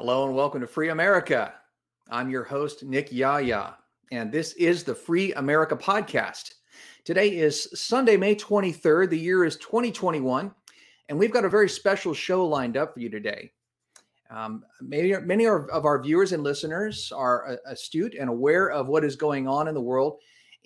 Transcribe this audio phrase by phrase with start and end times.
[0.00, 1.52] Hello and welcome to Free America.
[2.08, 3.76] I'm your host, Nick Yaya,
[4.10, 6.54] and this is the Free America podcast.
[7.04, 9.10] Today is Sunday, May 23rd.
[9.10, 10.54] The year is 2021,
[11.10, 13.52] and we've got a very special show lined up for you today.
[14.30, 19.04] Um, many, many of our viewers and listeners are uh, astute and aware of what
[19.04, 20.16] is going on in the world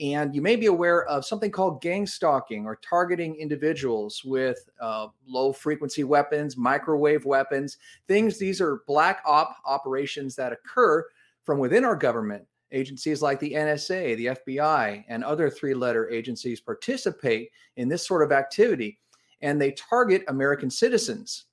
[0.01, 5.07] and you may be aware of something called gang stalking or targeting individuals with uh,
[5.27, 8.37] low frequency weapons, microwave weapons, things.
[8.37, 11.05] These are black op operations that occur
[11.45, 12.45] from within our government.
[12.73, 18.25] Agencies like the NSA, the FBI, and other three letter agencies participate in this sort
[18.25, 18.99] of activity.
[19.43, 21.45] And they target American citizens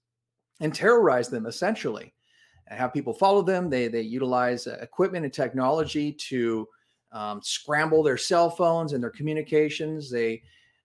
[0.61, 2.11] and terrorize them essentially.
[2.67, 3.69] Have people follow them.
[3.69, 6.67] They, they utilize uh, equipment and technology to
[7.11, 10.09] um, scramble their cell phones and their communications.
[10.09, 10.41] They,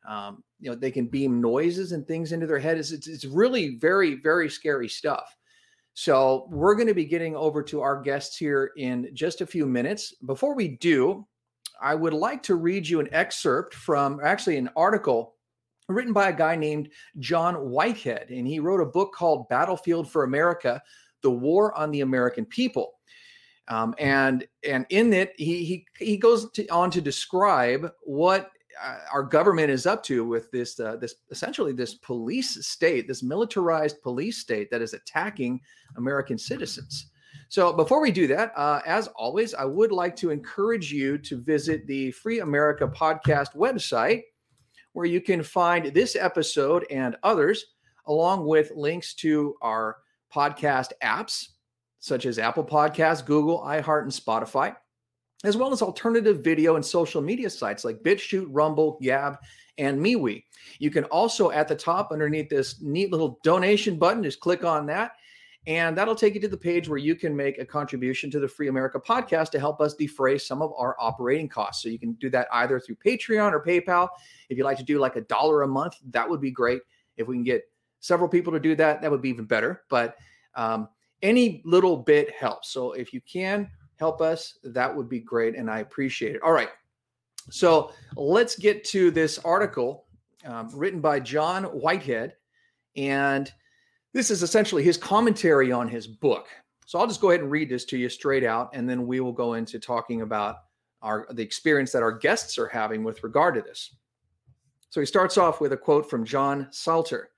[0.09, 2.79] um, you know, they can beam noises and things into their head.
[2.79, 5.35] It's, it's, it's really very, very scary stuff.
[5.95, 9.65] So we're going to be getting over to our guests here in just a few
[9.65, 10.15] minutes.
[10.27, 11.27] Before we do,
[11.81, 15.37] I would like to read you an excerpt from actually an article
[15.89, 18.31] written by a guy named John Whitehead.
[18.31, 20.83] And he wrote a book called Battlefield for America
[21.23, 22.93] The War on the American People.
[23.69, 28.51] Um, and and in it, he he he goes to, on to describe what
[28.83, 33.23] uh, our government is up to with this uh, this essentially this police state, this
[33.23, 35.61] militarized police state that is attacking
[35.97, 37.11] American citizens.
[37.49, 41.41] So before we do that, uh, as always, I would like to encourage you to
[41.41, 44.23] visit the Free America Podcast website,
[44.93, 47.65] where you can find this episode and others,
[48.07, 49.99] along with links to our
[50.35, 51.49] podcast apps
[52.07, 54.77] such as Apple Podcasts, Google, iHeart, and Spotify,
[55.43, 59.39] as well as alternative video and social media sites like BitChute, Rumble, Gab,
[59.77, 60.45] and MeWe.
[60.79, 64.87] You can also, at the top underneath this neat little donation button, just click on
[64.87, 65.13] that.
[65.67, 68.47] And that'll take you to the page where you can make a contribution to the
[68.47, 71.83] Free America podcast to help us defray some of our operating costs.
[71.83, 74.09] So you can do that either through Patreon or PayPal.
[74.49, 76.83] If you'd like to do like a dollar a month, that would be great.
[77.17, 77.65] If we can get
[77.99, 79.83] several people to do that, that would be even better.
[79.91, 80.15] But
[80.55, 80.89] um,
[81.23, 82.71] any little bit helps.
[82.71, 85.57] So if you can help us, that would be great.
[85.57, 86.43] And I appreciate it.
[86.43, 86.71] All right.
[87.51, 90.07] So let's get to this article
[90.45, 92.35] um, written by John Whitehead.
[92.97, 93.53] And
[94.13, 96.47] this is essentially his commentary on his book.
[96.87, 99.19] So I'll just go ahead and read this to you straight out, and then we
[99.19, 100.59] will go into talking about
[101.03, 103.97] our the experience that our guests are having with regard to this.
[104.89, 107.31] So he starts off with a quote from John Salter.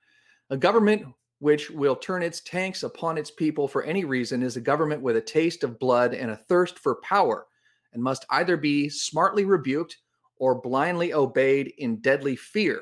[0.51, 1.07] A government
[1.39, 5.15] which will turn its tanks upon its people for any reason, is a government with
[5.15, 7.47] a taste of blood and a thirst for power,
[7.93, 9.97] and must either be smartly rebuked
[10.37, 12.81] or blindly obeyed in deadly fear.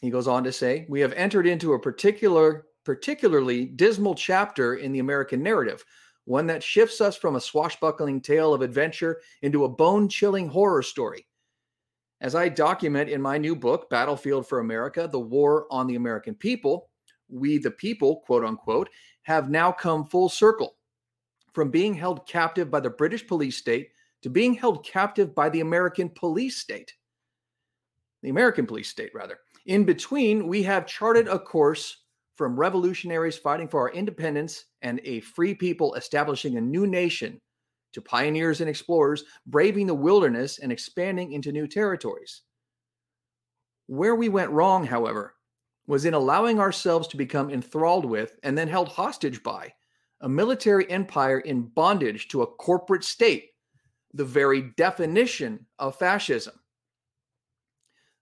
[0.00, 4.92] He goes on to say, We have entered into a particular, particularly dismal chapter in
[4.92, 5.84] the American narrative,
[6.24, 10.82] one that shifts us from a swashbuckling tale of adventure into a bone chilling horror
[10.82, 11.26] story.
[12.20, 16.34] As I document in my new book, Battlefield for America The War on the American
[16.34, 16.87] People,
[17.28, 18.88] we, the people, quote unquote,
[19.22, 20.76] have now come full circle
[21.52, 23.90] from being held captive by the British police state
[24.22, 26.94] to being held captive by the American police state.
[28.22, 29.38] The American police state, rather.
[29.66, 31.98] In between, we have charted a course
[32.36, 37.40] from revolutionaries fighting for our independence and a free people establishing a new nation
[37.92, 42.42] to pioneers and explorers braving the wilderness and expanding into new territories.
[43.86, 45.34] Where we went wrong, however,
[45.88, 49.72] was in allowing ourselves to become enthralled with and then held hostage by
[50.20, 53.50] a military empire in bondage to a corporate state,
[54.12, 56.54] the very definition of fascism.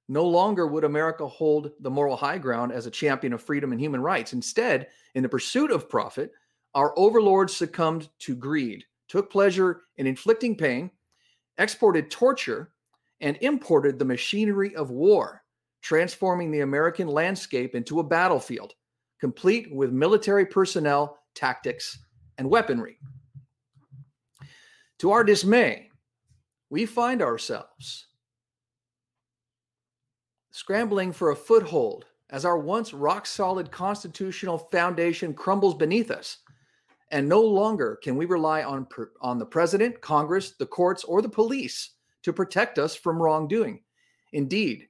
[0.09, 3.81] No longer would America hold the moral high ground as a champion of freedom and
[3.81, 4.33] human rights.
[4.33, 6.31] Instead, in the pursuit of profit,
[6.75, 10.89] our overlords succumbed to greed, took pleasure in inflicting pain,
[11.59, 12.71] exported torture,
[13.21, 15.43] and imported the machinery of war
[15.87, 18.75] transforming the American landscape into a battlefield,
[19.21, 21.97] complete with military personnel, tactics,
[22.39, 22.99] and weaponry.
[24.99, 25.89] To our dismay,
[26.71, 28.09] we find ourselves
[30.51, 36.39] scrambling for a foothold as our once rock solid constitutional foundation crumbles beneath us.
[37.13, 38.89] And no longer can we rely on,
[39.21, 41.91] on the president, Congress, the courts, or the police
[42.25, 43.85] to protect us from wrongdoing.
[44.33, 44.89] Indeed,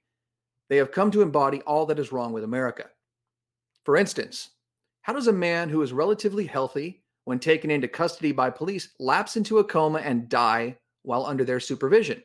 [0.69, 2.87] they have come to embody all that is wrong with America.
[3.85, 4.51] For instance,
[5.03, 9.37] how does a man who is relatively healthy, when taken into custody by police, lapse
[9.37, 12.23] into a coma and die while under their supervision?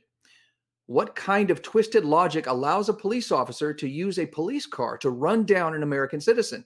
[0.88, 5.10] What kind of twisted logic allows a police officer to use a police car to
[5.10, 6.66] run down an American citizen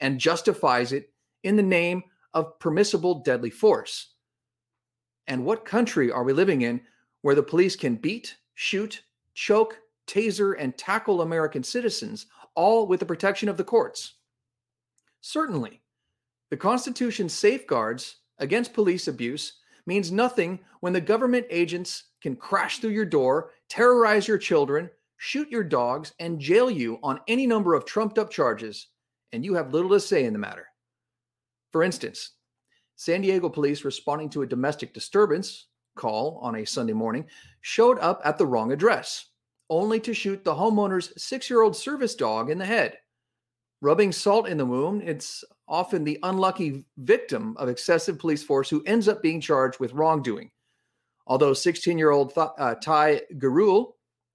[0.00, 1.10] and justifies it
[1.42, 2.02] in the name
[2.34, 4.14] of permissible deadly force.
[5.26, 6.82] And what country are we living in
[7.22, 9.02] where the police can beat, shoot,
[9.34, 14.14] choke, taser, and tackle American citizens, all with the protection of the courts?
[15.20, 15.80] Certainly,
[16.50, 22.90] the Constitution's safeguards against police abuse means nothing when the government agents can crash through
[22.90, 27.84] your door, terrorize your children, shoot your dogs, and jail you on any number of
[27.84, 28.88] trumped up charges,
[29.32, 30.66] and you have little to say in the matter.
[31.72, 32.32] For instance,
[32.96, 35.66] San Diego police responding to a domestic disturbance
[35.96, 37.26] call on a Sunday morning
[37.60, 39.26] showed up at the wrong address,
[39.70, 42.98] only to shoot the homeowner's six year old service dog in the head.
[43.80, 48.82] Rubbing salt in the wound, it's often the unlucky victim of excessive police force who
[48.84, 50.50] ends up being charged with wrongdoing.
[51.26, 53.92] Although 16 year old uh, Ty Gurul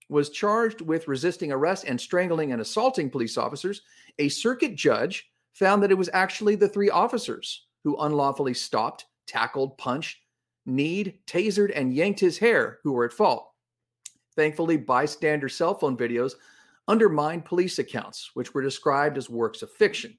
[0.10, 3.82] was charged with resisting arrest and strangling and assaulting police officers,
[4.18, 9.78] a circuit judge found that it was actually the three officers who unlawfully stopped, tackled,
[9.78, 10.18] punched,
[10.66, 13.52] kneed, tasered, and yanked his hair who were at fault.
[14.39, 16.36] Thankfully, bystander cell phone videos
[16.88, 20.18] undermined police accounts, which were described as works of fiction.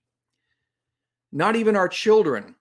[1.33, 2.55] Not even our children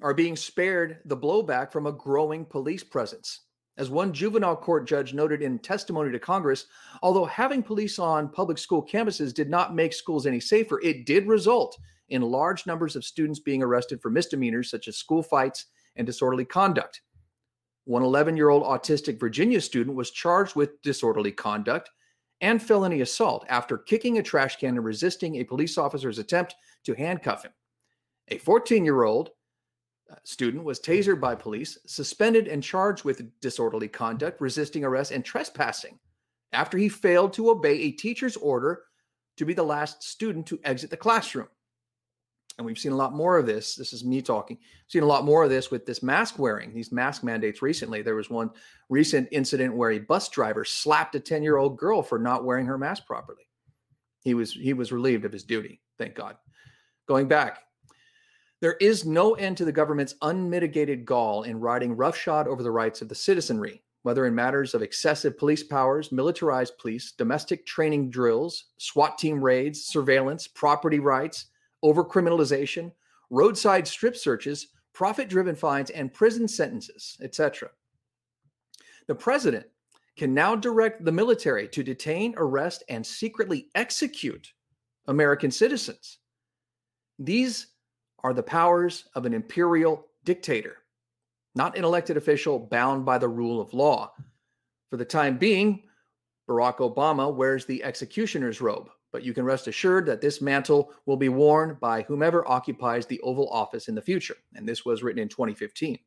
[0.00, 3.40] are being spared the blowback from a growing police presence.
[3.76, 6.64] As one juvenile court judge noted in testimony to Congress,
[7.02, 11.26] although having police on public school campuses did not make schools any safer, it did
[11.26, 11.76] result
[12.08, 15.66] in large numbers of students being arrested for misdemeanors such as school fights
[15.96, 17.02] and disorderly conduct.
[17.84, 21.90] One 11 year old autistic Virginia student was charged with disorderly conduct
[22.40, 26.94] and felony assault after kicking a trash can and resisting a police officer's attempt to
[26.94, 27.52] handcuff him.
[28.28, 29.30] A 14 year old
[30.10, 35.24] uh, student was tasered by police, suspended, and charged with disorderly conduct, resisting arrest, and
[35.24, 35.98] trespassing
[36.52, 38.82] after he failed to obey a teacher's order
[39.36, 41.48] to be the last student to exit the classroom.
[42.58, 43.74] And we've seen a lot more of this.
[43.74, 44.58] This is me talking.
[44.88, 48.02] seen a lot more of this with this mask wearing, these mask mandates recently.
[48.02, 48.50] There was one
[48.90, 53.06] recent incident where a bus driver slapped a 10-year-old girl for not wearing her mask
[53.06, 53.44] properly.
[54.22, 56.36] He was he was relieved of his duty, thank God.
[57.08, 57.60] Going back,
[58.60, 63.02] there is no end to the government's unmitigated gall in riding roughshod over the rights
[63.02, 68.66] of the citizenry, whether in matters of excessive police powers, militarized police, domestic training drills,
[68.76, 71.46] SWAT team raids, surveillance, property rights,
[71.84, 72.92] overcriminalization,
[73.30, 77.70] roadside strip searches, profit driven fines, and prison sentences, etc.
[79.06, 79.66] The president
[80.16, 84.52] can now direct the military to detain, arrest, and secretly execute
[85.06, 86.18] American citizens.
[87.18, 87.68] These
[88.22, 90.76] are the powers of an imperial dictator,
[91.54, 94.12] not an elected official bound by the rule of law.
[94.90, 95.84] For the time being,
[96.48, 101.16] Barack Obama wears the executioner's robe, but you can rest assured that this mantle will
[101.16, 104.36] be worn by whomever occupies the Oval Office in the future.
[104.54, 105.98] And this was written in 2015.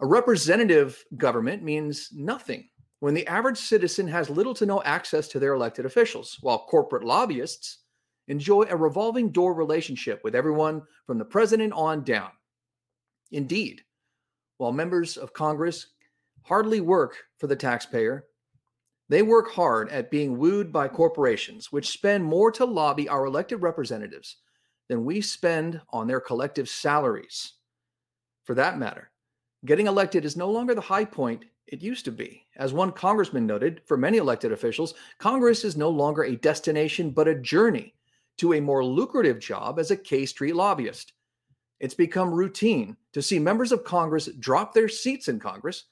[0.00, 2.68] A representative government means nothing
[3.00, 7.04] when the average citizen has little to no access to their elected officials, while corporate
[7.04, 7.80] lobbyists
[8.28, 12.30] enjoy a revolving door relationship with everyone from the president on down.
[13.30, 13.82] Indeed,
[14.56, 15.88] while members of Congress
[16.44, 18.24] hardly work for the taxpayer,
[19.08, 23.62] they work hard at being wooed by corporations, which spend more to lobby our elected
[23.62, 24.36] representatives
[24.88, 27.54] than we spend on their collective salaries.
[28.44, 29.10] For that matter,
[29.64, 32.46] getting elected is no longer the high point it used to be.
[32.56, 37.28] As one congressman noted, for many elected officials, Congress is no longer a destination but
[37.28, 37.94] a journey
[38.38, 41.12] to a more lucrative job as a K Street lobbyist.
[41.80, 45.84] It's become routine to see members of Congress drop their seats in Congress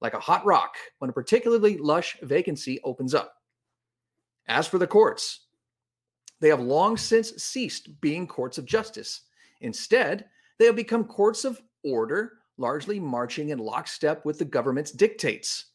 [0.00, 3.34] like a hot rock when a particularly lush vacancy opens up.
[4.48, 5.46] As for the courts,
[6.40, 9.22] they have long since ceased being courts of justice.
[9.60, 10.26] Instead,
[10.58, 15.66] they have become courts of order, largely marching in lockstep with the government's dictates,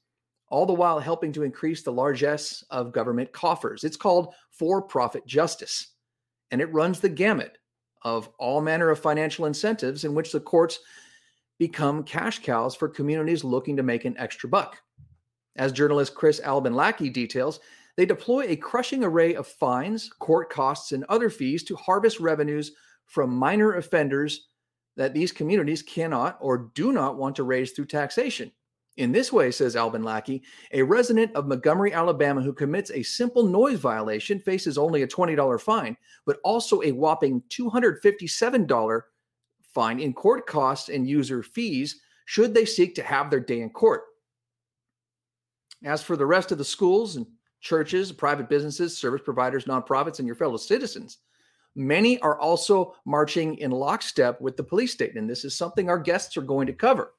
[0.50, 3.84] all the while helping to increase the largesse of government coffers.
[3.84, 5.96] It's called for profit justice
[6.52, 7.58] and it runs the gamut
[8.04, 10.80] of all manner of financial incentives in which the courts
[11.58, 14.82] become cash cows for communities looking to make an extra buck.
[15.56, 17.60] As journalist Chris Albin Lackey details,
[17.96, 22.74] they deploy a crushing array of fines, court costs, and other fees to harvest revenues
[23.06, 24.48] from minor offenders
[24.98, 28.52] that these communities cannot or do not want to raise through taxation.
[28.98, 33.44] In this way, says Albin Lackey, a resident of Montgomery, Alabama, who commits a simple
[33.44, 39.02] noise violation faces only a $20 fine, but also a whopping $257
[39.76, 43.70] fine in court costs and user fees should they seek to have their day in
[43.70, 44.02] court.
[45.84, 47.28] As for the rest of the schools and
[47.60, 51.20] churches, private businesses, service providers, nonprofits, and your fellow citizens,
[51.76, 55.16] many are also marching in lockstep with the police state.
[55.16, 57.14] And this is something our guests are going to cover.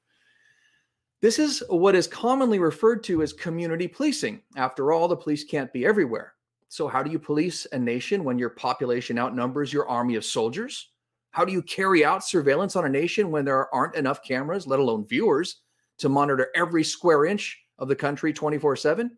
[1.22, 4.42] This is what is commonly referred to as community policing.
[4.56, 6.34] After all, the police can't be everywhere.
[6.68, 10.90] So, how do you police a nation when your population outnumbers your army of soldiers?
[11.36, 14.80] How do you carry out surveillance on a nation when there aren't enough cameras, let
[14.80, 15.56] alone viewers,
[15.98, 19.14] to monitor every square inch of the country 24 7?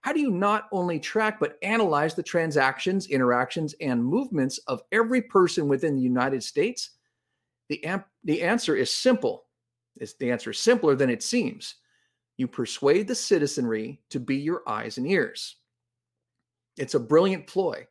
[0.00, 5.22] How do you not only track but analyze the transactions, interactions, and movements of every
[5.22, 6.96] person within the United States?
[7.68, 9.44] The, amp- the answer is simple.
[9.98, 11.76] It's, the answer is simpler than it seems.
[12.38, 15.58] You persuade the citizenry to be your eyes and ears.
[16.76, 17.86] It's a brilliant ploy,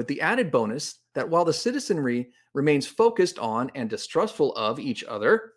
[0.00, 5.04] with the added bonus that while the citizenry remains focused on and distrustful of each
[5.04, 5.52] other,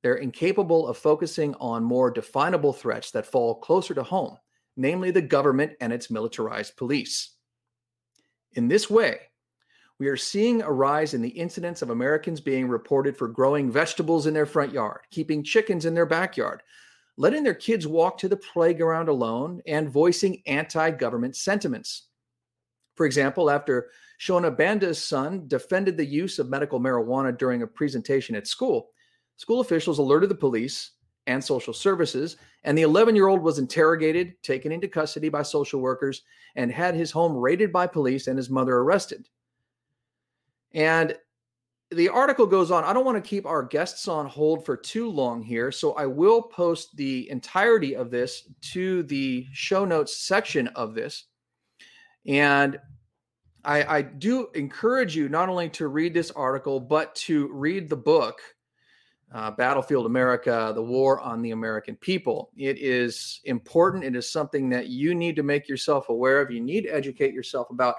[0.00, 4.36] they're incapable of focusing on more definable threats that fall closer to home,
[4.76, 7.32] namely the government and its militarized police.
[8.52, 9.18] In this way,
[9.98, 14.28] we are seeing a rise in the incidence of Americans being reported for growing vegetables
[14.28, 16.62] in their front yard, keeping chickens in their backyard,
[17.16, 22.06] letting their kids walk to the playground alone, and voicing anti government sentiments.
[23.02, 23.90] For example, after
[24.20, 28.90] Shona Banda's son defended the use of medical marijuana during a presentation at school,
[29.34, 30.92] school officials alerted the police
[31.26, 35.80] and social services, and the 11 year old was interrogated, taken into custody by social
[35.80, 36.22] workers,
[36.54, 39.28] and had his home raided by police and his mother arrested.
[40.70, 41.16] And
[41.90, 42.84] the article goes on.
[42.84, 46.06] I don't want to keep our guests on hold for too long here, so I
[46.06, 51.24] will post the entirety of this to the show notes section of this.
[52.26, 52.78] And
[53.64, 57.96] I, I do encourage you not only to read this article, but to read the
[57.96, 58.40] book,
[59.32, 62.50] uh, Battlefield America The War on the American People.
[62.56, 64.04] It is important.
[64.04, 66.50] It is something that you need to make yourself aware of.
[66.50, 67.96] You need to educate yourself about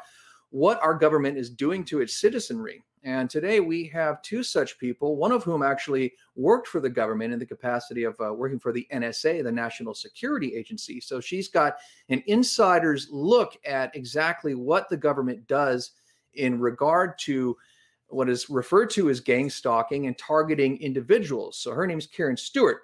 [0.51, 2.83] what our government is doing to its citizenry.
[3.03, 7.33] And today we have two such people, one of whom actually worked for the government
[7.33, 11.01] in the capacity of uh, working for the NSA, the National Security Agency.
[11.01, 11.75] So she's got
[12.07, 15.91] an insider's look at exactly what the government does
[16.35, 17.57] in regard to
[18.07, 21.57] what is referred to as gang stalking and targeting individuals.
[21.57, 22.81] So her name is Karen Stewart.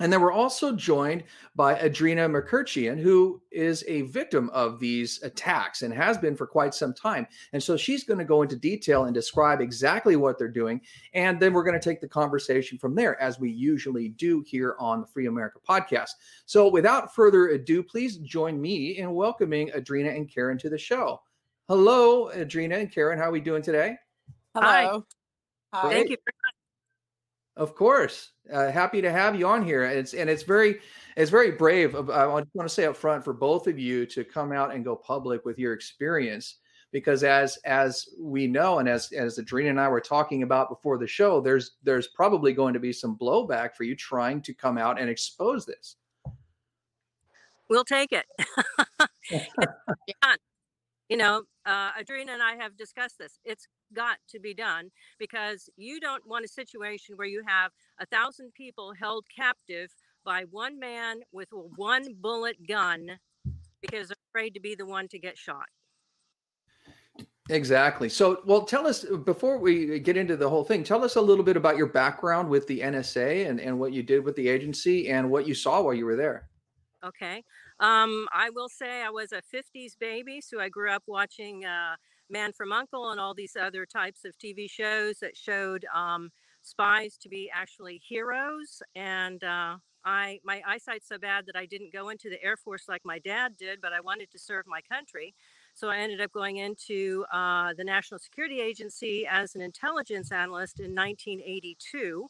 [0.00, 1.24] And then we're also joined
[1.56, 6.72] by Adrina Mekertichian, who is a victim of these attacks and has been for quite
[6.72, 7.26] some time.
[7.52, 10.80] And so she's going to go into detail and describe exactly what they're doing.
[11.14, 14.76] And then we're going to take the conversation from there, as we usually do here
[14.78, 16.10] on the Free America podcast.
[16.46, 21.22] So without further ado, please join me in welcoming Adrina and Karen to the show.
[21.66, 23.18] Hello, Adrina and Karen.
[23.18, 23.96] How are we doing today?
[24.54, 25.04] Hello.
[25.74, 25.90] Hi.
[25.90, 26.16] Thank you
[27.58, 29.84] of course, uh, happy to have you on here.
[29.84, 30.78] It's and it's very,
[31.16, 31.94] it's very brave.
[31.94, 32.00] I
[32.40, 34.96] just want to say up front for both of you to come out and go
[34.96, 36.58] public with your experience,
[36.92, 40.98] because as as we know, and as as Adrina and I were talking about before
[40.98, 44.78] the show, there's there's probably going to be some blowback for you trying to come
[44.78, 45.96] out and expose this.
[47.68, 48.24] We'll take it.
[51.08, 53.38] you know, uh, Adrina and I have discussed this.
[53.44, 58.06] It's got to be done because you don't want a situation where you have a
[58.06, 59.90] thousand people held captive
[60.24, 63.18] by one man with one bullet gun
[63.80, 65.66] because they're afraid to be the one to get shot.
[67.50, 68.10] Exactly.
[68.10, 71.44] So, well, tell us before we get into the whole thing, tell us a little
[71.44, 75.08] bit about your background with the NSA and, and what you did with the agency
[75.08, 76.50] and what you saw while you were there.
[77.02, 77.42] Okay.
[77.80, 81.96] Um, I will say I was a 50s baby, so I grew up watching uh,
[82.30, 86.30] Man from Uncle and all these other types of TV shows that showed um,
[86.62, 88.82] spies to be actually heroes.
[88.96, 92.84] And uh, I my eyesight's so bad that I didn't go into the Air Force
[92.88, 95.34] like my dad did, but I wanted to serve my country.
[95.74, 100.80] So I ended up going into uh, the National Security Agency as an intelligence analyst
[100.80, 102.28] in 1982.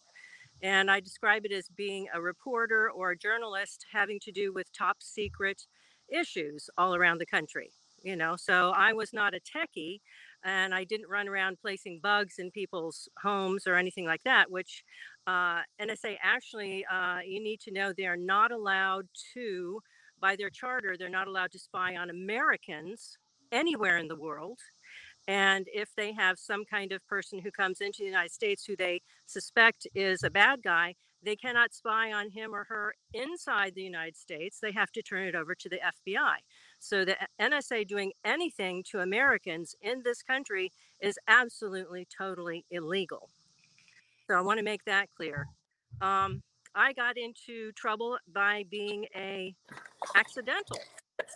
[0.63, 4.73] And I describe it as being a reporter or a journalist having to do with
[4.73, 5.67] top secret
[6.09, 7.71] issues all around the country
[8.03, 8.37] you know?
[8.37, 10.01] So i was not a techie
[10.45, 14.85] and i didn't run around placing bugs in people's homes or anything like that which
[15.27, 19.81] uh, nsa actually uh, you need to know they're not allowed to
[20.21, 23.19] by their charter they're not allowed to spy on americans
[23.51, 24.59] anywhere in the world
[25.29, 28.75] and if they have some kind of person who comes into the united states who
[28.75, 33.83] they suspect is a bad guy they cannot spy on him or her inside the
[33.83, 36.37] united states they have to turn it over to the fbi
[36.79, 43.29] so the NSA doing anything to Americans in this country is absolutely, totally illegal.
[44.27, 45.49] So I want to make that clear.
[46.01, 46.43] Um,
[46.75, 49.55] I got into trouble by being a
[50.15, 50.79] accidental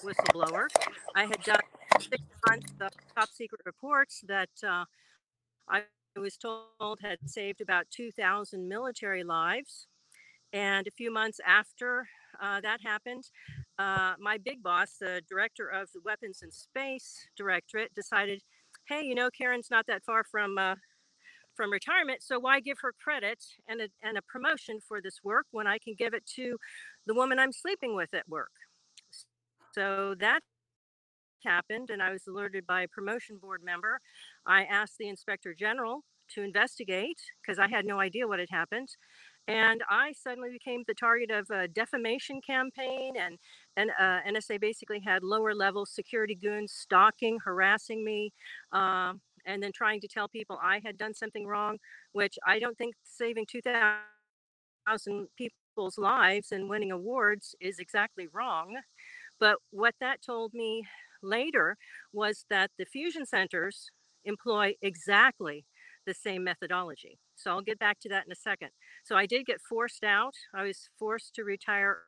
[0.04, 0.68] whistleblower.
[1.16, 1.60] I had done
[2.00, 4.84] six months of top secret reports that uh,
[5.68, 5.82] I
[6.16, 9.86] was told had saved about 2,000 military lives.
[10.52, 12.06] And a few months after
[12.40, 13.24] uh, that happened,
[13.78, 18.42] uh, my big boss, the director of the Weapons and Space Directorate, decided,
[18.86, 20.74] hey, you know, Karen's not that far from uh,
[21.54, 25.44] from retirement, so why give her credit and a, and a promotion for this work
[25.50, 26.56] when I can give it to
[27.06, 28.50] the woman I'm sleeping with at work?
[29.74, 30.40] So that
[31.44, 34.00] happened, and I was alerted by a promotion board member.
[34.46, 38.88] I asked the inspector general to investigate because I had no idea what had happened.
[39.48, 43.38] And I suddenly became the target of a defamation campaign, and,
[43.76, 48.32] and uh, NSA basically had lower level security goons stalking, harassing me,
[48.72, 51.78] uh, and then trying to tell people I had done something wrong,
[52.12, 58.76] which I don't think saving 2,000 people's lives and winning awards is exactly wrong.
[59.40, 60.86] But what that told me
[61.22, 61.76] later
[62.12, 63.90] was that the fusion centers
[64.24, 65.64] employ exactly
[66.06, 67.18] the same methodology.
[67.36, 68.70] So I'll get back to that in a second.
[69.04, 70.34] So I did get forced out.
[70.54, 71.98] I was forced to retire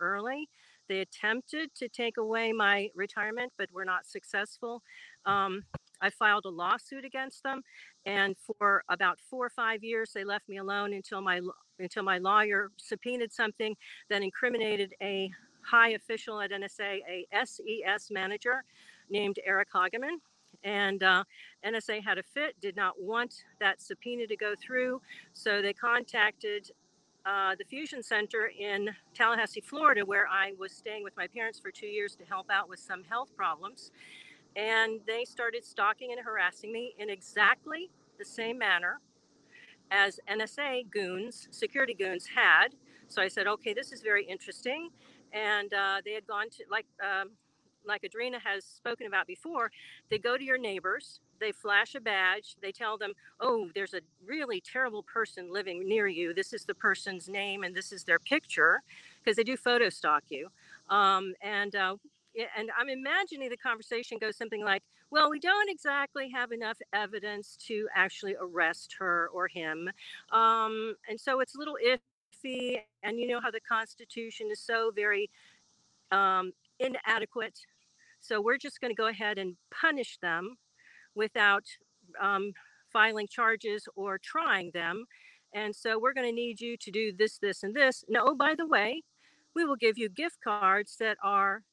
[0.00, 0.48] early.
[0.88, 4.82] They attempted to take away my retirement, but were not successful.
[5.24, 5.64] Um,
[6.00, 7.62] I filed a lawsuit against them,
[8.04, 11.40] and for about four or five years, they left me alone until my
[11.78, 13.74] until my lawyer subpoenaed something
[14.10, 15.30] that incriminated a
[15.64, 18.64] high official at NSA, a SES manager
[19.10, 20.18] named Eric Hageman,
[20.62, 21.24] and uh,
[21.64, 25.00] NSA had a fit, did not want that subpoena to go through.
[25.32, 26.70] So they contacted
[27.26, 31.70] uh, the Fusion Center in Tallahassee, Florida, where I was staying with my parents for
[31.70, 33.90] two years to help out with some health problems.
[34.56, 39.00] And they started stalking and harassing me in exactly the same manner
[39.90, 42.68] as NSA goons, security goons had.
[43.08, 44.90] So I said, okay, this is very interesting.
[45.34, 47.32] And uh, they had gone to, like, um,
[47.84, 49.70] like Adrena has spoken about before,
[50.08, 54.00] they go to your neighbors, they flash a badge, they tell them, oh, there's a
[54.24, 56.32] really terrible person living near you.
[56.32, 58.80] This is the person's name and this is their picture,
[59.22, 60.48] because they do photo stalk you.
[60.88, 61.96] Um, and uh,
[62.58, 67.56] and I'm imagining the conversation goes something like, well, we don't exactly have enough evidence
[67.68, 69.90] to actually arrest her or him.
[70.32, 71.76] Um, and so it's a little
[73.02, 75.30] And you know how the Constitution is so very
[76.12, 77.58] um, inadequate
[78.24, 80.56] so we're just going to go ahead and punish them
[81.14, 81.64] without
[82.18, 82.52] um,
[82.90, 85.04] filing charges or trying them.
[85.54, 88.02] And so we're going to need you to do this, this, and this.
[88.08, 89.02] No, oh, by the way,
[89.54, 91.64] we will give you gift cards that are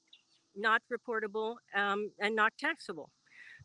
[0.54, 3.10] not reportable um, and not taxable.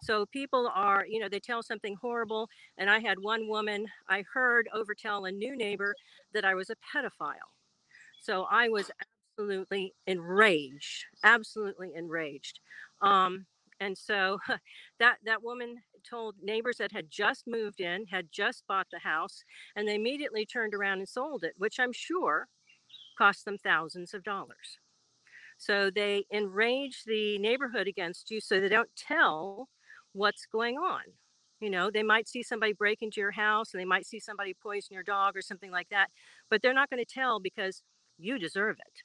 [0.00, 2.48] So people are, you know, they tell something horrible.
[2.78, 5.96] And I had one woman I heard overtell a new neighbor
[6.32, 7.52] that I was a pedophile.
[8.18, 8.90] So I was
[9.38, 12.60] absolutely enraged, absolutely enraged.
[13.00, 13.46] Um,
[13.80, 14.38] and so
[14.98, 15.76] that that woman
[16.08, 20.46] told neighbors that had just moved in, had just bought the house, and they immediately
[20.46, 22.48] turned around and sold it, which I'm sure
[23.18, 24.78] cost them thousands of dollars.
[25.58, 29.68] So they enrage the neighborhood against you so they don't tell
[30.16, 31.02] what's going on.
[31.60, 34.54] You know, they might see somebody break into your house and they might see somebody
[34.62, 36.08] poison your dog or something like that,
[36.50, 37.82] but they're not going to tell because
[38.18, 39.02] you deserve it.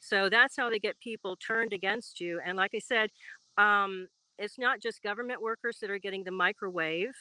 [0.00, 2.40] So that's how they get people turned against you.
[2.44, 3.10] And like I said,
[3.58, 7.12] um, it's not just government workers that are getting the microwave.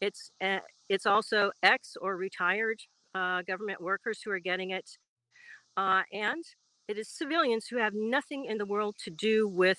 [0.00, 2.80] It's uh, it's also ex or retired
[3.14, 4.98] uh, government workers who are getting it,
[5.76, 6.44] uh, and
[6.88, 9.78] it is civilians who have nothing in the world to do with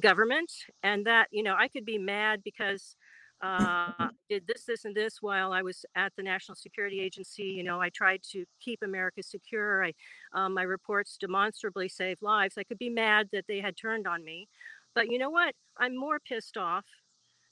[0.00, 0.50] government.
[0.82, 2.96] And that you know, I could be mad because
[3.40, 3.92] uh,
[4.28, 7.44] did this, this, and this while I was at the National Security Agency.
[7.44, 9.84] You know, I tried to keep America secure.
[9.84, 9.94] I,
[10.32, 12.58] um, my reports demonstrably saved lives.
[12.58, 14.48] I could be mad that they had turned on me,
[14.94, 15.54] but you know what?
[15.76, 16.84] I'm more pissed off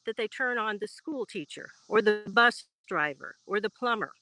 [0.06, 4.12] that they turn on the school teacher or the bus driver or the plumber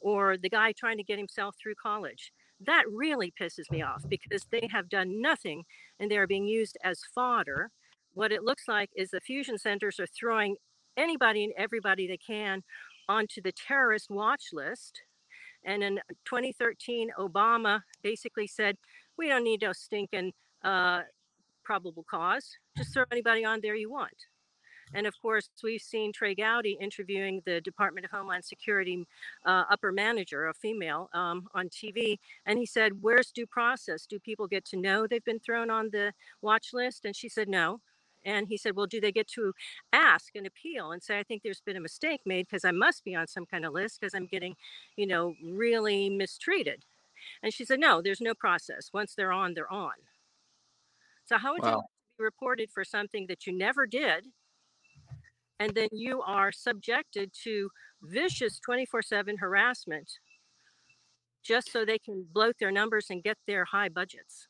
[0.00, 2.32] or the guy trying to get himself through college.
[2.64, 5.64] That really pisses me off because they have done nothing
[6.00, 7.70] and they are being used as fodder
[8.16, 10.56] what it looks like is the fusion centers are throwing
[10.96, 12.62] anybody and everybody they can
[13.10, 15.02] onto the terrorist watch list.
[15.64, 18.76] And in 2013, Obama basically said,
[19.18, 20.32] we don't need no stinking
[20.64, 21.02] uh,
[21.62, 22.48] probable cause.
[22.78, 24.16] Just throw anybody on there you want.
[24.94, 29.04] And of course, we've seen Trey Gowdy interviewing the Department of Homeland Security
[29.44, 32.18] uh, upper manager, a female, um, on TV.
[32.46, 34.06] And he said, Where's due process?
[34.06, 37.04] Do people get to know they've been thrown on the watch list?
[37.04, 37.80] And she said, No.
[38.24, 39.52] And he said, Well, do they get to
[39.92, 43.04] ask and appeal and say, I think there's been a mistake made because I must
[43.04, 44.54] be on some kind of list because I'm getting,
[44.96, 46.84] you know, really mistreated?
[47.42, 48.90] And she said, No, there's no process.
[48.92, 49.94] Once they're on, they're on.
[51.24, 51.68] So, how would wow.
[51.68, 51.84] you like
[52.18, 54.26] to reported for something that you never did.
[55.58, 57.70] And then you are subjected to
[58.02, 60.10] vicious 24 7 harassment
[61.42, 64.48] just so they can bloat their numbers and get their high budgets.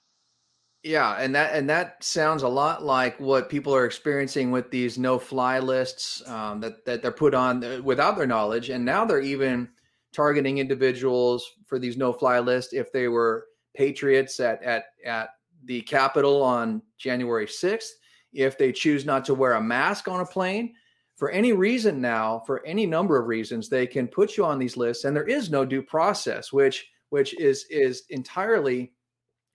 [0.83, 4.99] Yeah, and that and that sounds a lot like what people are experiencing with these
[4.99, 9.21] no-fly lists um, that that they're put on uh, without their knowledge, and now they're
[9.21, 9.69] even
[10.13, 15.31] targeting individuals for these no-fly lists if they were patriots at at at
[15.65, 17.95] the Capitol on January sixth,
[18.33, 20.73] if they choose not to wear a mask on a plane,
[21.17, 24.77] for any reason now, for any number of reasons, they can put you on these
[24.77, 28.93] lists, and there is no due process, which which is is entirely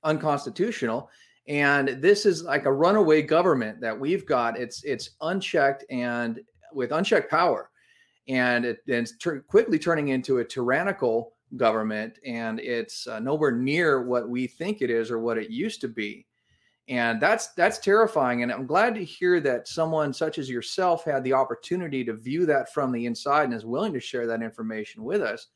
[0.03, 1.09] unconstitutional.
[1.47, 4.59] And this is like a runaway government that we've got.
[4.59, 6.39] It's it's unchecked and
[6.73, 7.69] with unchecked power,
[8.27, 14.01] and it, it's ter- quickly turning into a tyrannical government, and it's uh, nowhere near
[14.01, 16.25] what we think it is or what it used to be
[16.87, 18.43] and that's that's terrifying.
[18.43, 22.45] And i'm glad to hear that someone such as yourself had the opportunity to view
[22.47, 25.47] that from the inside and is willing to share that information with us.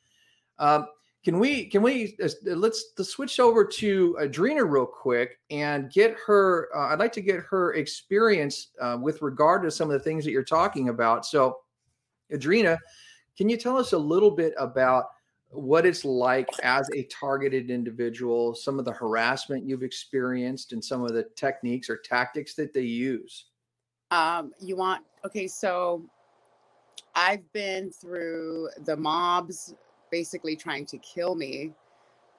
[0.60, 0.88] Um,
[1.26, 6.16] can we can we uh, let's, let's switch over to adrina real quick and get
[6.26, 10.00] her uh, i'd like to get her experience uh, with regard to some of the
[10.00, 11.26] things that you're talking about.
[11.26, 11.58] So
[12.32, 12.78] adrina
[13.38, 15.06] can you tell us a little bit about
[15.56, 21.04] what it's like as a targeted individual, some of the harassment you've experienced, and some
[21.04, 23.46] of the techniques or tactics that they use.
[24.12, 26.06] Um, you want okay, so
[27.16, 29.74] I've been through the mobs
[30.12, 31.74] basically trying to kill me.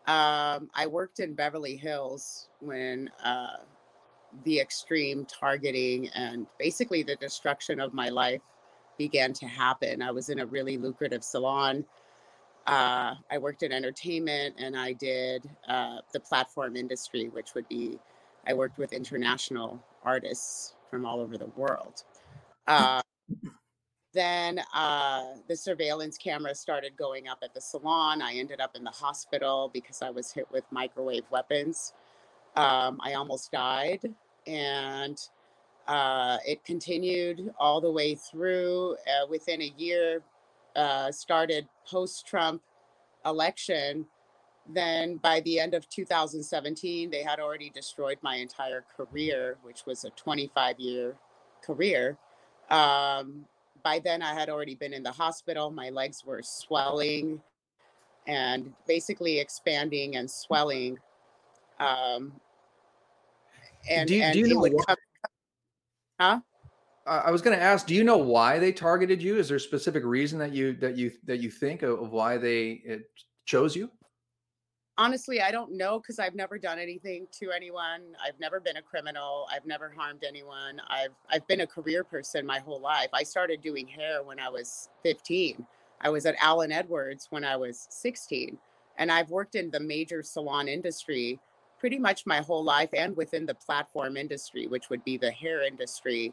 [0.07, 3.57] Um, I worked in Beverly Hills when uh,
[4.45, 8.43] the extreme targeting and basically the destruction of my life
[8.99, 10.03] began to happen.
[10.03, 11.85] I was in a really lucrative salon
[12.67, 17.99] uh, I worked in entertainment and I did uh, the platform industry, which would be,
[18.47, 22.03] I worked with international artists from all over the world.
[22.67, 23.01] Uh,
[24.13, 28.23] then uh, the surveillance cameras started going up at the salon.
[28.23, 31.93] I ended up in the hospital because I was hit with microwave weapons.
[32.57, 34.15] Um, I almost died,
[34.47, 35.21] and
[35.87, 38.95] uh, it continued all the way through.
[38.95, 40.23] Uh, within a year,
[40.77, 42.63] uh, started post Trump
[43.25, 44.07] election,
[44.73, 50.05] then by the end of 2017, they had already destroyed my entire career, which was
[50.05, 51.17] a 25 year
[51.65, 52.19] career.
[52.71, 53.47] Um,
[53.83, 55.71] by then, I had already been in the hospital.
[55.71, 57.41] My legs were swelling
[58.27, 60.99] and basically expanding and swelling.
[61.79, 62.33] Um,
[63.89, 64.97] and, do you, and do you know what, come,
[66.19, 66.41] huh?
[67.07, 69.39] I was going to ask, do you know why they targeted you?
[69.39, 73.01] Is there a specific reason that you that you that you think of, why they
[73.45, 73.91] chose you?
[74.99, 78.15] Honestly, I don't know because I've never done anything to anyone.
[78.25, 79.47] I've never been a criminal.
[79.53, 80.81] I've never harmed anyone.
[80.89, 83.09] I've I've been a career person my whole life.
[83.13, 85.65] I started doing hair when I was 15.
[86.01, 88.59] I was at Allen Edwards when I was 16,
[88.99, 91.41] and I've worked in the major salon industry
[91.79, 95.63] pretty much my whole life and within the platform industry, which would be the hair
[95.63, 96.33] industry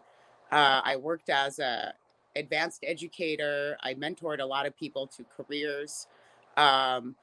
[0.54, 1.94] uh, I worked as a
[2.36, 3.76] advanced educator.
[3.82, 6.08] I mentored a lot of people to careers.
[6.58, 7.16] Um,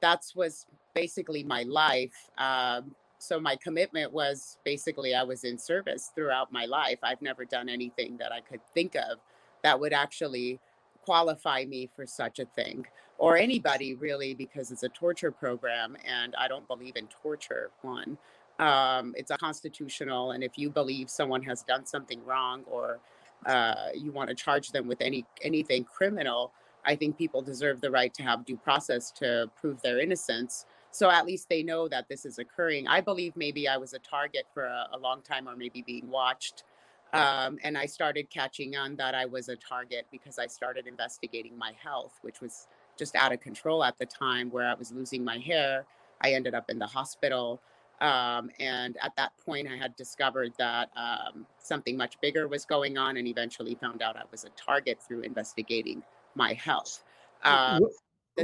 [0.00, 2.30] that was basically my life.
[2.38, 6.98] Um, so my commitment was basically I was in service throughout my life.
[7.02, 9.18] I've never done anything that I could think of
[9.64, 10.60] that would actually
[11.04, 12.86] qualify me for such a thing
[13.18, 18.18] or anybody really because it's a torture program and I don't believe in torture one
[18.58, 20.32] um, it's unconstitutional.
[20.32, 22.98] And if you believe someone has done something wrong or
[23.44, 26.52] uh, you want to charge them with any anything criminal,
[26.84, 30.66] I think people deserve the right to have due process to prove their innocence.
[30.90, 32.88] So at least they know that this is occurring.
[32.88, 36.08] I believe maybe I was a target for a, a long time or maybe being
[36.08, 36.64] watched.
[37.12, 41.56] Um, and I started catching on that I was a target because I started investigating
[41.56, 42.66] my health, which was
[42.98, 45.84] just out of control at the time where I was losing my hair.
[46.20, 47.60] I ended up in the hospital.
[48.00, 52.98] Um, and at that point, I had discovered that um, something much bigger was going
[52.98, 56.02] on and eventually found out I was a target through investigating
[56.34, 57.02] my health.
[57.42, 57.82] Um,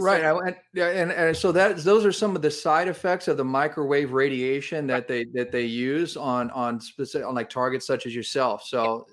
[0.00, 0.22] right.
[0.22, 4.12] and, and, and so that those are some of the side effects of the microwave
[4.12, 8.64] radiation that they that they use on on specific on like targets such as yourself.
[8.64, 9.06] So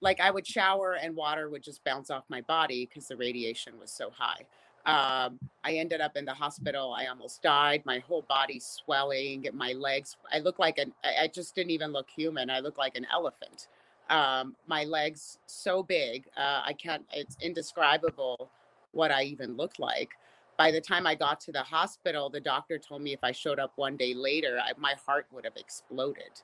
[0.00, 3.78] like I would shower and water would just bounce off my body because the radiation
[3.78, 4.46] was so high.
[4.88, 6.94] Um, I ended up in the hospital.
[6.98, 7.82] I almost died.
[7.84, 10.16] My whole body swelling, my legs.
[10.32, 10.94] I look like an.
[11.04, 12.48] I just didn't even look human.
[12.48, 13.68] I look like an elephant.
[14.08, 16.24] Um, my legs so big.
[16.38, 17.04] Uh, I can't.
[17.12, 18.48] It's indescribable
[18.92, 20.08] what I even looked like.
[20.56, 23.58] By the time I got to the hospital, the doctor told me if I showed
[23.58, 26.40] up one day later, I, my heart would have exploded.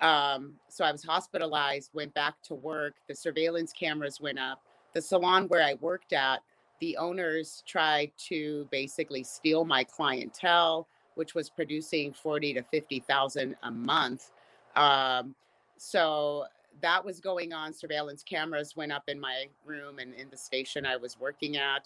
[0.00, 2.94] Um, so I was hospitalized, went back to work.
[3.06, 4.60] The surveillance cameras went up.
[4.94, 6.40] The salon where I worked at,
[6.84, 13.56] the owners tried to basically steal my clientele, which was producing forty to fifty thousand
[13.62, 14.32] a month.
[14.76, 15.34] Um,
[15.78, 16.44] so
[16.82, 17.72] that was going on.
[17.72, 21.84] Surveillance cameras went up in my room and in the station I was working at.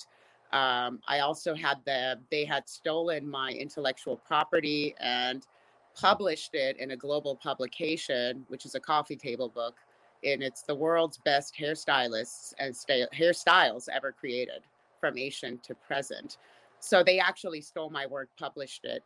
[0.50, 5.46] Um, I also had the, they had stolen my intellectual property and
[5.94, 9.76] published it in a global publication, which is a coffee table book.
[10.24, 14.62] And it's the world's best hairstylists and st- hairstyles ever created
[15.00, 16.38] from ancient to present.
[16.80, 19.02] So they actually stole my work, published it.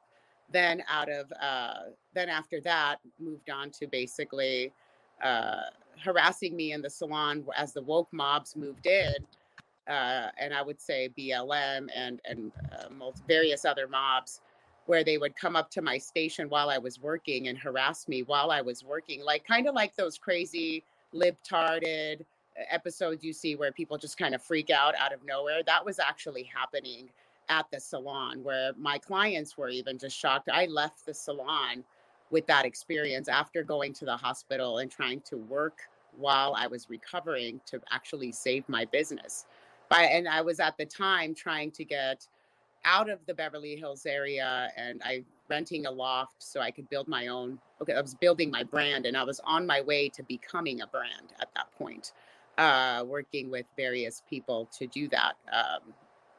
[0.50, 4.72] Then out of, uh, then after that, moved on to basically
[5.22, 5.62] uh,
[6.02, 9.14] harassing me in the salon as the woke mobs moved in.
[9.88, 14.40] Uh, and I would say BLM and and uh, various other mobs,
[14.86, 18.22] where they would come up to my station while I was working and harass me
[18.22, 22.24] while I was working, like kind of like those crazy libtarded
[22.70, 25.62] episodes you see where people just kind of freak out out of nowhere.
[25.64, 27.08] That was actually happening
[27.48, 30.48] at the salon, where my clients were even just shocked.
[30.52, 31.84] I left the salon
[32.30, 35.80] with that experience after going to the hospital and trying to work
[36.16, 39.46] while I was recovering to actually save my business.
[39.88, 42.26] By, and I was at the time trying to get
[42.84, 47.08] out of the Beverly Hills area and I renting a loft so I could build
[47.08, 47.58] my own.
[47.80, 50.86] Okay, I was building my brand and I was on my way to becoming a
[50.86, 52.12] brand at that point,
[52.58, 55.92] uh, working with various people to do that um,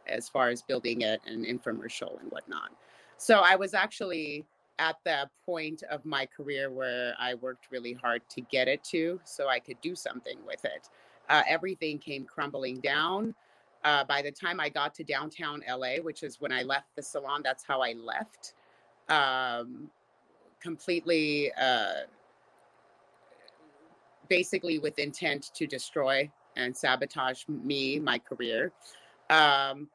[0.07, 2.71] as far as building it an infomercial and whatnot.
[3.17, 4.45] So I was actually
[4.79, 9.19] at the point of my career where I worked really hard to get it to
[9.23, 10.89] so I could do something with it.
[11.29, 13.33] Uh, everything came crumbling down.
[13.83, 17.01] Uh, by the time I got to downtown LA, which is when I left the
[17.01, 18.53] salon, that's how I left.
[19.09, 19.89] Um,
[20.61, 22.05] completely, uh,
[24.29, 28.71] basically with intent to destroy and sabotage me, my career.
[29.29, 29.87] Um,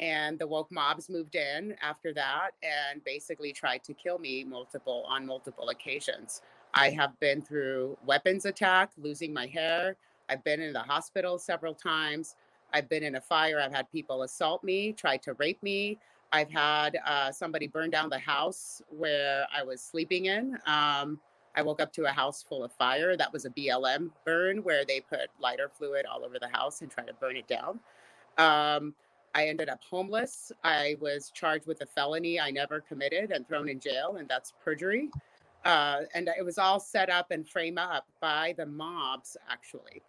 [0.00, 5.04] and the woke mobs moved in after that and basically tried to kill me multiple
[5.08, 6.42] on multiple occasions.
[6.74, 9.96] I have been through weapons attack losing my hair.
[10.28, 12.34] I've been in the hospital several times.
[12.72, 13.60] I've been in a fire.
[13.60, 15.98] I've had people assault me try to rape me.
[16.32, 20.58] I've had uh, somebody burn down the house where i was sleeping in.
[20.66, 21.20] Um,
[21.56, 24.84] i woke up to a house full of fire that was a blm burn where
[24.84, 27.80] they put lighter fluid all over the house and tried to burn it down
[28.36, 28.94] um,
[29.34, 30.52] I ended up homeless.
[30.62, 34.52] I was charged with a felony I never committed and thrown in jail, and that's
[34.64, 35.10] perjury.
[35.64, 40.02] Uh, and it was all set up and framed up by the mobs, actually,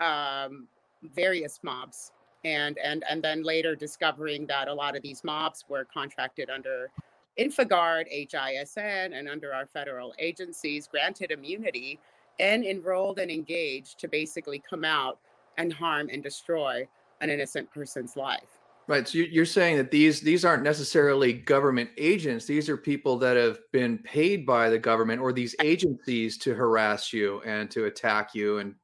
[0.00, 0.68] um,
[1.14, 2.12] various mobs,
[2.44, 6.90] and and and then later discovering that a lot of these mobs were contracted under
[7.38, 12.00] InfraGard, HISN, and under our federal agencies, granted immunity,
[12.40, 15.18] and enrolled and engaged to basically come out
[15.56, 16.86] and harm and destroy
[17.20, 18.60] an innocent person's life.
[18.86, 19.06] Right.
[19.06, 22.46] So you're saying that these these aren't necessarily government agents.
[22.46, 27.12] These are people that have been paid by the government or these agencies to harass
[27.12, 28.74] you and to attack you and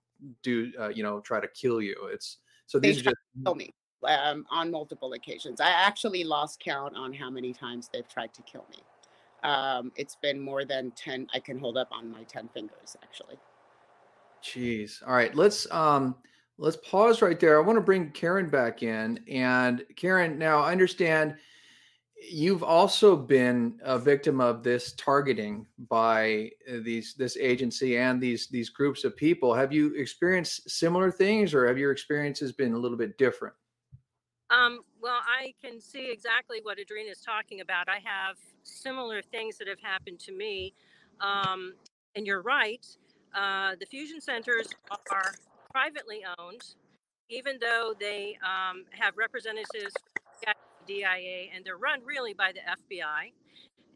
[0.42, 1.96] do uh, you know try to kill you.
[2.12, 3.72] It's so these they are just kill me
[4.06, 5.60] um, on multiple occasions.
[5.60, 8.78] I actually lost count on how many times they've tried to kill me.
[9.48, 11.26] Um, it's been more than ten.
[11.34, 13.36] I can hold up on my ten fingers actually.
[14.42, 15.02] Jeez.
[15.06, 15.34] All right.
[15.34, 16.16] Let's um
[16.56, 17.58] Let's pause right there.
[17.58, 19.18] I want to bring Karen back in.
[19.28, 21.34] And Karen, now I understand
[22.30, 28.46] you've also been a victim of this targeting by uh, these this agency and these
[28.46, 29.52] these groups of people.
[29.52, 33.54] Have you experienced similar things or have your experiences been a little bit different?
[34.50, 37.88] Um, well, I can see exactly what Adrina is talking about.
[37.88, 40.74] I have similar things that have happened to me.
[41.20, 41.74] Um,
[42.14, 42.86] and you're right.
[43.34, 44.68] Uh, the fusion centers
[45.10, 45.34] are
[45.72, 46.62] privately owned,
[47.30, 49.94] even though they um, have representatives
[50.86, 53.32] DIA and they're run really by the FBI.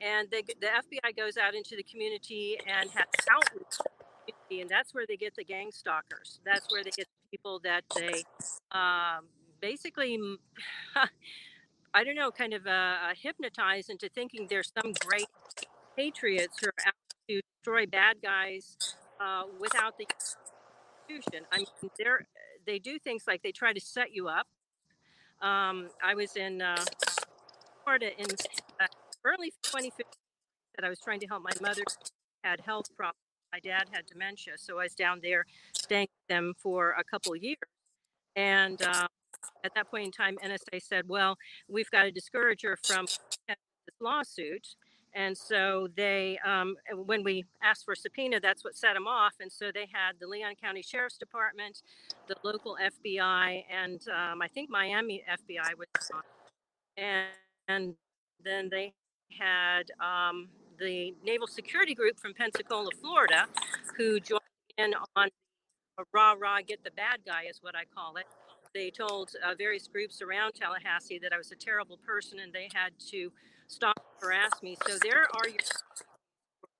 [0.00, 3.78] And they, the FBI goes out into the community and has outreach,
[4.50, 6.40] and that's where they get the gang stalkers.
[6.44, 8.22] That's where they get the people that they
[8.70, 9.26] um,
[9.60, 10.18] basically,
[11.94, 15.28] I don't know, kind of uh, uh, hypnotize into thinking there's some great
[15.96, 16.94] patriots who are out
[17.28, 18.76] to destroy bad guys
[19.20, 21.46] uh, without the Constitution.
[21.52, 22.26] I mean, they're
[22.66, 24.46] they do things like they try to set you up.
[25.40, 26.84] Um, I was in uh,
[27.82, 28.26] Florida in
[28.80, 28.86] uh,
[29.24, 30.04] early 2015
[30.76, 31.82] that I was trying to help my mother
[32.44, 33.16] had health problems.
[33.52, 37.34] My dad had dementia, so I was down there staying with them for a couple
[37.34, 37.56] years.
[38.36, 39.08] And uh,
[39.64, 41.36] at that point in time, NSA said, "Well,
[41.68, 43.06] we've got to discourage her from
[43.46, 43.56] this
[44.00, 44.76] lawsuit."
[45.14, 49.34] And so they, um, when we asked for subpoena, that's what set them off.
[49.40, 51.82] And so they had the Leon County Sheriff's Department,
[52.28, 56.22] the local FBI, and um, I think Miami FBI was on.
[56.96, 57.26] And,
[57.68, 57.94] and
[58.44, 58.92] then they
[59.38, 60.48] had um,
[60.78, 63.46] the Naval Security Group from Pensacola, Florida,
[63.96, 64.40] who joined
[64.76, 65.28] in on
[65.98, 68.26] a rah rah get the bad guy, is what I call it.
[68.74, 72.68] They told uh, various groups around Tallahassee that I was a terrible person and they
[72.72, 73.32] had to
[73.66, 74.76] stop harass me.
[74.86, 75.58] So there are your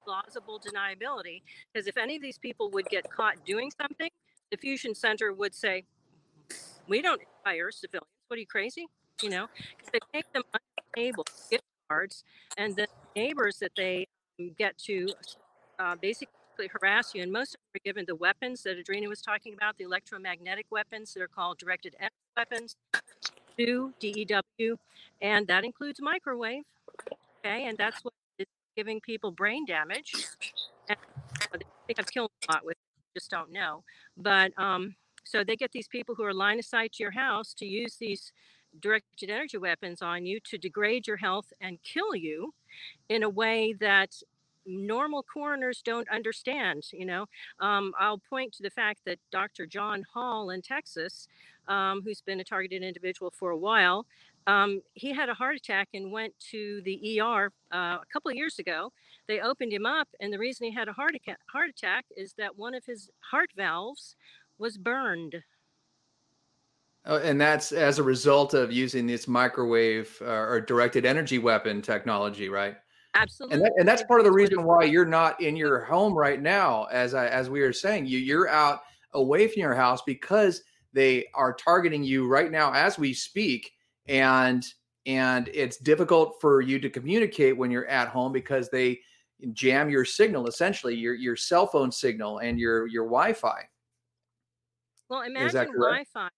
[0.05, 1.42] plausible deniability.
[1.72, 4.09] Because if any of these people would get caught doing something,
[4.51, 5.85] the fusion center would say,
[6.87, 8.09] "We don't hire civilians.
[8.29, 8.87] What are you crazy?"
[9.22, 10.44] You know, Because they make them
[10.96, 12.24] unable gift cards,
[12.57, 14.07] and the neighbors that they
[14.40, 15.09] um, get to
[15.79, 16.33] uh, basically
[16.66, 17.23] harass you.
[17.23, 21.14] And most are given the weapons that Adrina was talking about, the electromagnetic weapons.
[21.14, 22.77] They're called directed energy weapons,
[23.57, 24.77] two DEW,
[25.23, 26.64] and that includes microwave.
[27.44, 30.12] Okay, and that's what is giving people brain damage.
[30.88, 30.99] And
[31.53, 33.85] they I've killed a lot with it, just don't know.
[34.16, 37.55] But um, so they get these people who are line of sight to your house
[37.55, 38.33] to use these
[38.81, 42.53] directed energy weapons on you to degrade your health and kill you
[43.09, 44.11] in a way that
[44.68, 46.85] normal coroners don't understand.
[46.92, 47.26] You know,
[47.61, 49.66] um, I'll point to the fact that Dr.
[49.66, 51.26] John Hall in Texas,
[51.66, 54.07] um, who's been a targeted individual for a while,
[54.46, 58.37] um, he had a heart attack and went to the ER uh, a couple of
[58.37, 58.92] years ago.
[59.26, 61.14] They opened him up, and the reason he had a heart,
[61.52, 64.16] heart attack is that one of his heart valves
[64.59, 65.42] was burned.
[67.04, 71.81] Oh, and that's as a result of using this microwave uh, or directed energy weapon
[71.81, 72.76] technology, right?
[73.18, 73.57] Absolutely.
[73.57, 76.40] And, that, and that's part of the reason why you're not in your home right
[76.40, 76.85] now.
[76.85, 81.26] As I, as we were saying, you you're out away from your house because they
[81.35, 83.72] are targeting you right now as we speak,
[84.07, 84.64] and
[85.07, 89.00] and it's difficult for you to communicate when you're at home because they
[89.52, 93.62] jam your signal, essentially your your cell phone signal and your your Wi-Fi.
[95.09, 96.28] Well, imagine Wi-Fi.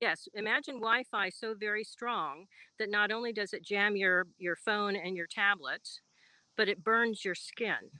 [0.00, 2.46] Yes, imagine Wi-Fi so very strong
[2.78, 5.88] that not only does it jam your your phone and your tablet,
[6.56, 7.90] but it burns your skin.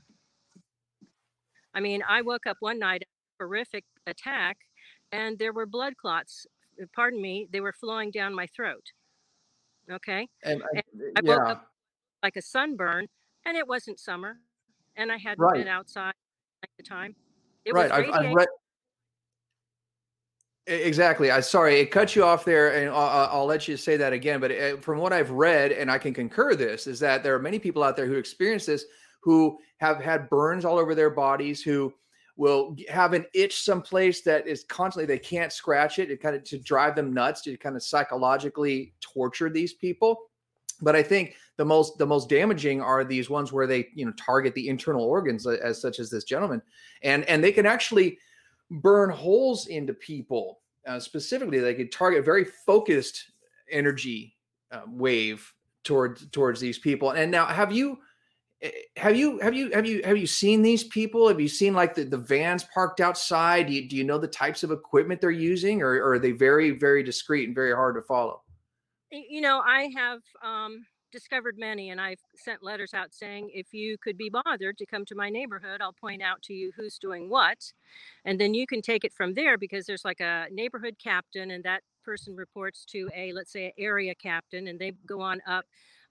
[1.75, 3.03] I mean, I woke up one night,
[3.41, 4.59] horrific attack,
[5.11, 6.47] and there were blood clots.
[6.81, 8.85] Uh, pardon me, they were flowing down my throat.
[9.91, 11.53] Okay, and, I, and I woke yeah.
[11.53, 11.67] up
[12.23, 13.09] like a sunburn,
[13.45, 14.39] and it wasn't summer,
[14.97, 15.55] and I hadn't right.
[15.55, 16.15] been outside
[16.63, 17.17] at the time.
[17.65, 18.49] It right, I've, I've read
[20.68, 21.31] Exactly.
[21.31, 24.38] I sorry it cut you off there, and I'll, I'll let you say that again.
[24.38, 27.38] But uh, from what I've read, and I can concur this, is that there are
[27.38, 28.85] many people out there who experience this
[29.20, 31.92] who have had burns all over their bodies, who
[32.37, 36.11] will have an itch someplace that is constantly they can't scratch it.
[36.11, 40.18] It kind of to drive them nuts to kind of psychologically torture these people.
[40.83, 44.12] But I think the most the most damaging are these ones where they you know
[44.18, 46.61] target the internal organs uh, as such as this gentleman,
[47.02, 48.18] and and they can actually
[48.70, 50.61] burn holes into people.
[50.87, 53.33] Uh, specifically, they could target very focused
[53.70, 54.37] energy
[54.72, 55.52] uh, wave
[55.85, 57.11] towards towards these people.
[57.11, 57.98] And now, have you
[58.62, 61.28] eh, have you have you have you have you seen these people?
[61.28, 63.66] Have you seen like the, the vans parked outside?
[63.66, 66.33] Do you, do you know the types of equipment they're using, or, or are they
[66.33, 68.42] very very discreet and very hard to follow?
[69.11, 73.97] You know, I have um, discovered many, and I've sent letters out saying if you
[73.99, 77.29] could be bothered to come to my neighborhood, I'll point out to you who's doing
[77.29, 77.73] what.
[78.25, 81.64] And then you can take it from there because there's like a neighborhood captain, and
[81.64, 85.64] that person reports to a, let's say, area captain, and they go on up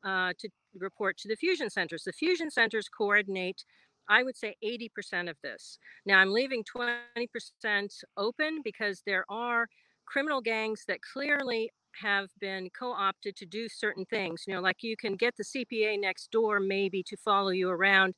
[0.03, 2.03] uh, to report to the fusion centers.
[2.03, 3.63] The fusion centers coordinate
[4.09, 5.79] I would say 80% of this.
[6.05, 9.67] Now I'm leaving 20% open because there are
[10.05, 11.69] criminal gangs that clearly
[12.01, 15.99] have been co-opted to do certain things you know like you can get the cpa
[15.99, 18.13] next door maybe to follow you around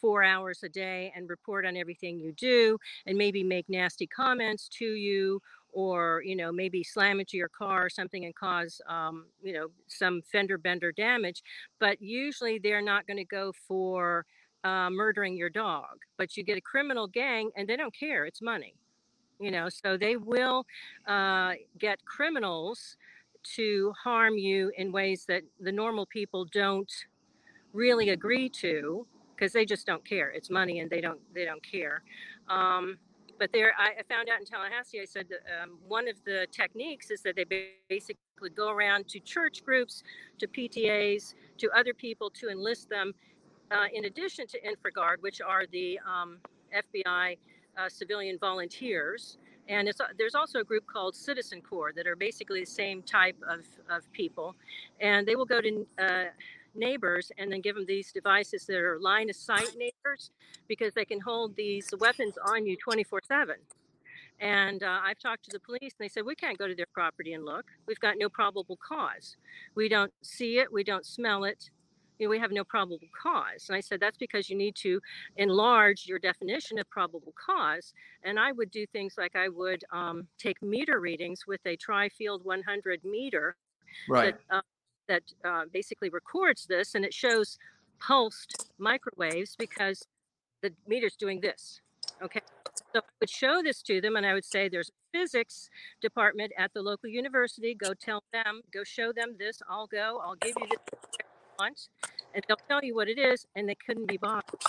[0.00, 4.68] four hours a day and report on everything you do and maybe make nasty comments
[4.68, 5.40] to you
[5.72, 9.68] or you know maybe slam into your car or something and cause um, you know
[9.88, 11.42] some fender bender damage
[11.80, 14.24] but usually they're not going to go for
[14.62, 18.40] uh, murdering your dog but you get a criminal gang and they don't care it's
[18.40, 18.74] money
[19.40, 20.64] you know so they will
[21.06, 22.96] uh, get criminals
[23.56, 26.92] to harm you in ways that the normal people don't
[27.72, 30.30] really agree to because they just don't care.
[30.30, 32.02] It's money and they don't they don't care.
[32.48, 32.98] Um,
[33.38, 35.26] but there I, found out in tallahassee i said
[35.60, 37.44] um, one of the techniques is that they
[37.88, 40.02] basically go around to church groups
[40.38, 43.12] to ptas to other people to enlist them
[43.70, 46.38] uh, in addition to InfraGard which are the um,
[46.74, 47.36] fbi
[47.76, 49.38] uh, civilian volunteers
[49.68, 53.60] and there's also a group called Citizen Corps that are basically the same type of,
[53.88, 54.54] of people.
[55.00, 56.24] And they will go to uh,
[56.74, 60.30] neighbors and then give them these devices that are line of sight neighbors
[60.68, 63.56] because they can hold these weapons on you 24 7.
[64.40, 66.88] And uh, I've talked to the police, and they said, We can't go to their
[66.92, 67.66] property and look.
[67.86, 69.36] We've got no probable cause.
[69.74, 71.70] We don't see it, we don't smell it,
[72.18, 73.68] you know, we have no probable cause.
[73.68, 75.00] And I said, That's because you need to
[75.36, 77.92] enlarge your definition of probable cause.
[78.22, 82.44] And I would do things like I would um, take meter readings with a TriField
[82.44, 83.56] 100 meter
[84.08, 84.34] right.
[84.50, 84.60] that, uh,
[85.08, 87.58] that uh, basically records this and it shows
[88.00, 90.06] pulsed microwaves because
[90.62, 91.80] the meter's doing this.
[92.22, 92.40] Okay.
[92.92, 95.68] So I would show this to them and I would say there's a physics
[96.00, 97.74] department at the local university.
[97.74, 99.60] Go tell them, go show them this.
[99.68, 101.23] I'll go, I'll give you this
[101.58, 101.88] once
[102.34, 104.60] and they'll tell you what it is and they couldn't be bothered.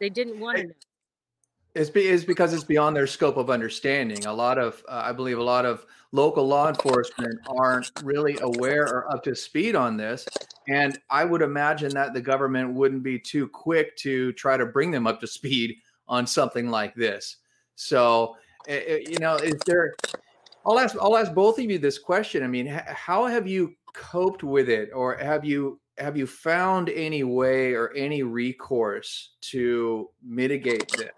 [0.00, 0.74] They didn't want to know.
[1.74, 4.26] It's, be, it's because it's beyond their scope of understanding.
[4.26, 8.84] A lot of, uh, I believe, a lot of local law enforcement aren't really aware
[8.84, 10.26] or up to speed on this.
[10.68, 14.90] And I would imagine that the government wouldn't be too quick to try to bring
[14.90, 15.76] them up to speed
[16.08, 17.38] on something like this.
[17.74, 18.36] So,
[18.68, 19.94] you know, is there?
[20.64, 20.96] I'll ask.
[21.00, 22.42] I'll ask both of you this question.
[22.42, 27.24] I mean, how have you coped with it, or have you have you found any
[27.24, 31.10] way or any recourse to mitigate this?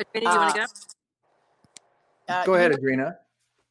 [0.00, 0.66] Adrina, you want to go?
[2.28, 3.14] Uh, go ahead, you Adrina.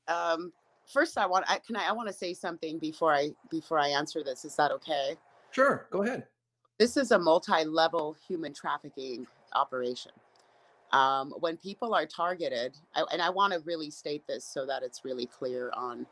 [0.07, 0.53] know, Um,
[0.91, 1.45] first, I want.
[1.49, 1.89] I, can I?
[1.89, 4.45] I want to say something before I before I answer this.
[4.45, 5.17] Is that okay?
[5.51, 5.87] Sure.
[5.91, 6.25] Go ahead.
[6.79, 10.11] This is a multi-level human trafficking operation.
[10.93, 14.83] Um, when people are targeted, I, and I want to really state this so that
[14.83, 16.07] it's really clear on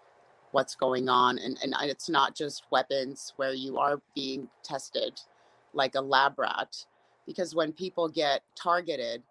[0.54, 5.22] what's going on, and and it's not just weapons where you are being tested
[5.74, 6.86] like a lab rat,
[7.28, 9.24] because when people get targeted,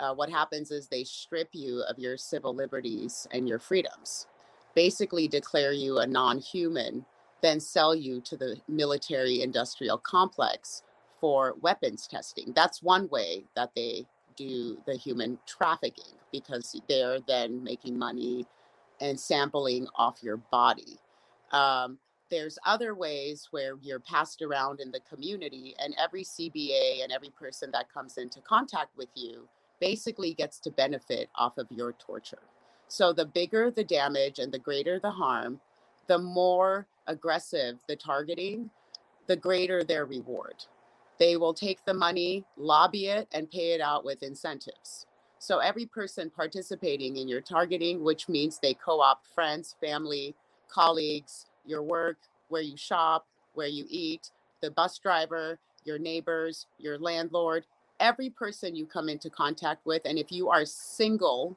[0.00, 4.28] uh, what happens is they strip you of your civil liberties and your freedoms,
[4.74, 7.06] basically declare you a non human,
[7.42, 10.84] then sell you to the military industrial complex
[11.20, 12.52] for weapons testing.
[12.54, 14.06] That's one way that they
[14.40, 18.46] do the human trafficking because they're then making money
[19.00, 20.98] and sampling off your body.
[21.52, 21.98] Um,
[22.30, 27.30] there's other ways where you're passed around in the community, and every CBA and every
[27.30, 29.48] person that comes into contact with you
[29.80, 32.42] basically gets to benefit off of your torture.
[32.88, 35.60] So the bigger the damage and the greater the harm,
[36.06, 38.70] the more aggressive the targeting,
[39.26, 40.64] the greater their reward.
[41.20, 45.06] They will take the money, lobby it, and pay it out with incentives.
[45.38, 50.34] So every person participating in your targeting, which means they co opt friends, family,
[50.68, 52.16] colleagues, your work,
[52.48, 54.30] where you shop, where you eat,
[54.62, 57.66] the bus driver, your neighbors, your landlord,
[58.00, 60.00] every person you come into contact with.
[60.06, 61.56] And if you are single,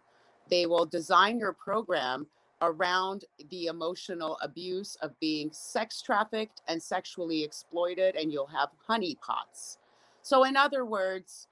[0.50, 2.28] they will design your program
[2.64, 9.78] around the emotional abuse of being sex trafficked and sexually exploited, and you'll have honeypots.
[10.22, 11.48] So, in other words,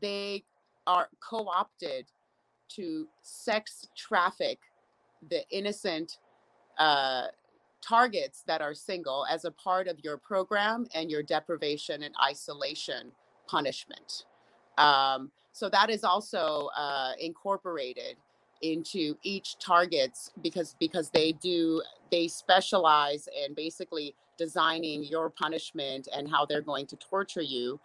[0.00, 0.44] they
[0.86, 2.06] are co opted
[2.70, 4.58] to sex traffic
[5.28, 6.18] the innocent
[6.78, 7.26] uh,
[7.80, 13.12] targets that are single as a part of your program and your deprivation and isolation
[13.46, 14.24] punishment.
[14.78, 18.16] Um, so that is also uh, incorporated
[18.64, 26.28] into each targets because because they do they specialize in basically designing your punishment and
[26.28, 27.78] how they're going to torture you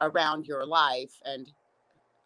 [0.00, 1.52] around your life and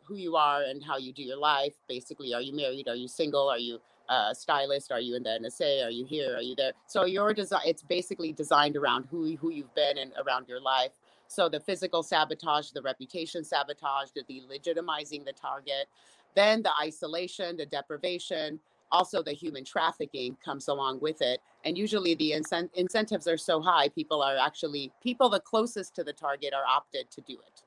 [0.05, 1.75] who you are and how you do your life.
[1.89, 2.87] Basically are you married?
[2.89, 3.49] Are you single?
[3.49, 4.93] Are you a stylist?
[4.93, 6.37] Are you in the nsa are you here?
[6.37, 6.73] Are you there?
[6.87, 10.93] So your design it's basically designed around who who you've been and around your life.
[11.29, 15.89] So the physical sabotage, the reputation sabotage, the delegitimizing the target,
[16.37, 18.61] then the isolation, the deprivation,
[18.93, 21.41] also the human trafficking comes along with it.
[21.65, 26.05] And usually the incent- incentives are so high, people are actually, people the closest to
[26.05, 27.63] the target are opted to do it.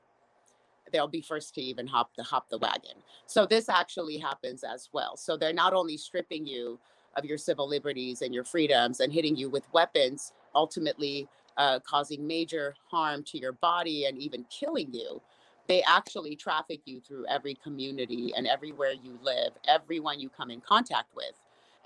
[0.92, 2.96] They'll be first to even hop the hop the wagon.
[3.26, 5.16] So this actually happens as well.
[5.16, 6.78] So they're not only stripping you
[7.16, 12.26] of your civil liberties and your freedoms and hitting you with weapons, ultimately uh, causing
[12.26, 15.20] major harm to your body and even killing you,
[15.70, 20.60] they actually traffic you through every community and everywhere you live, everyone you come in
[20.60, 21.30] contact with,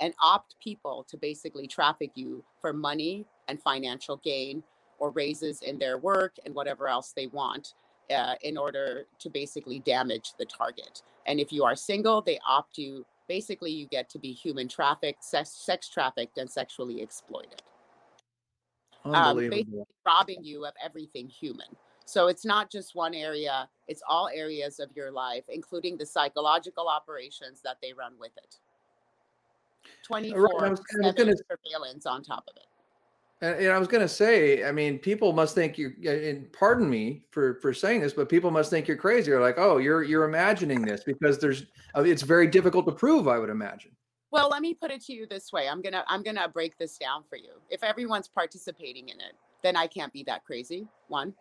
[0.00, 4.62] and opt people to basically traffic you for money and financial gain
[4.98, 7.74] or raises in their work and whatever else they want
[8.10, 11.02] uh, in order to basically damage the target.
[11.26, 15.22] And if you are single, they opt you basically you get to be human trafficked,
[15.22, 17.60] sex, sex trafficked, and sexually exploited
[19.04, 21.66] um, basically robbing you of everything human.
[22.04, 26.88] So it's not just one area, it's all areas of your life, including the psychological
[26.88, 28.58] operations that they run with it.
[30.02, 32.66] 24 right, 7 surveillance on top of it.
[33.40, 35.92] And, and I was going to say, I mean, people must think you.
[36.06, 39.30] And pardon me for for saying this, but people must think you're crazy.
[39.30, 41.66] You're like, oh, you're you're imagining this because there's.
[41.96, 43.28] Uh, it's very difficult to prove.
[43.28, 43.90] I would imagine.
[44.30, 45.68] Well, let me put it to you this way.
[45.68, 47.52] I'm gonna I'm gonna break this down for you.
[47.70, 50.88] If everyone's participating in it, then I can't be that crazy.
[51.08, 51.34] One,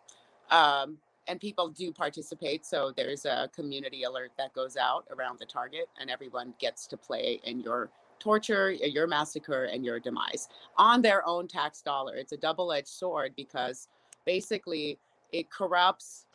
[0.50, 2.66] um, and people do participate.
[2.66, 6.96] So there's a community alert that goes out around the target, and everyone gets to
[6.96, 12.16] play in your torture, your massacre, and your demise on their own tax dollar.
[12.16, 13.88] It's a double edged sword because
[14.24, 14.98] basically
[15.32, 16.26] it corrupts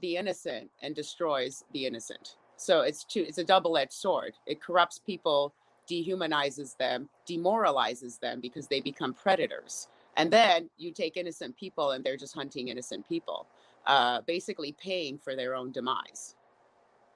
[0.00, 2.36] the innocent and destroys the innocent.
[2.56, 4.34] So it's two, it's a double edged sword.
[4.46, 5.54] It corrupts people
[5.88, 9.88] dehumanizes them, demoralizes them because they become predators.
[10.16, 13.46] And then you take innocent people and they're just hunting innocent people,
[13.86, 16.36] uh, basically paying for their own demise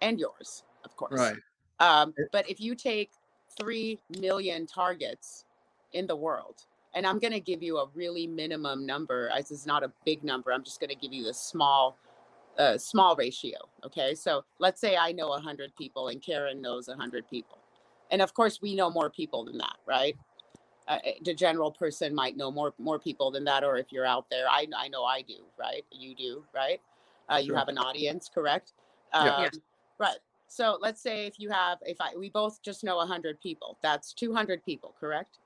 [0.00, 1.18] and yours, of course.
[1.18, 1.36] Right.
[1.80, 3.10] Um, but if you take
[3.58, 5.44] 3 million targets
[5.92, 9.30] in the world, and I'm going to give you a really minimum number.
[9.36, 10.52] This is not a big number.
[10.52, 11.96] I'm just going to give you a small,
[12.58, 13.58] uh, small ratio.
[13.84, 14.14] Okay.
[14.14, 17.58] So let's say I know 100 people and Karen knows 100 people
[18.10, 20.16] and of course we know more people than that right
[20.88, 24.06] uh, eh, the general person might know more more people than that or if you're
[24.06, 25.84] out there i, I know i do right?
[25.90, 26.80] You do right?
[27.30, 28.72] Uh, you have an audience correct?
[29.12, 29.48] Um, yeah.
[29.98, 30.16] right.
[30.48, 34.12] So let's say if you have if i we both just know 100 people that's
[34.14, 35.38] 200 people correct?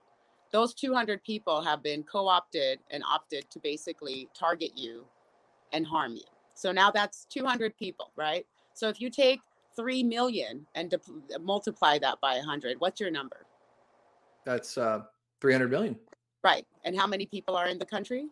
[0.52, 5.06] Those 200 people have been co-opted and opted to basically target you
[5.72, 6.28] and harm you.
[6.54, 8.46] So now that's 200 people right?
[8.74, 9.40] So if you take
[9.74, 13.46] 3 million and de- multiply that by 100 what's your number?
[14.44, 15.02] That's uh
[15.42, 15.96] 300 million.
[16.44, 18.28] Right and how many people are in the country?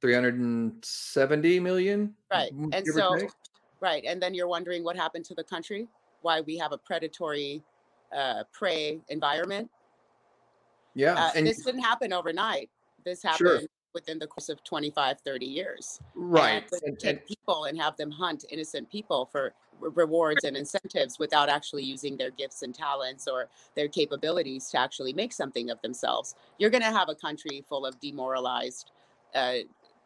[0.00, 3.16] 370 million right and so
[3.80, 5.88] right and then you're wondering what happened to the country
[6.20, 7.62] why we have a predatory
[8.16, 9.68] uh, prey environment?
[10.94, 12.70] Yeah uh, and this didn't happen overnight.
[13.04, 13.60] This happened sure.
[13.94, 18.10] Within the course of 25 30 years right and, and take people and have them
[18.10, 23.48] hunt innocent people for rewards and incentives without actually using their gifts and talents or
[23.74, 26.34] their capabilities to actually make something of themselves.
[26.58, 28.90] You're going to have a country full of demoralized
[29.34, 29.58] uh,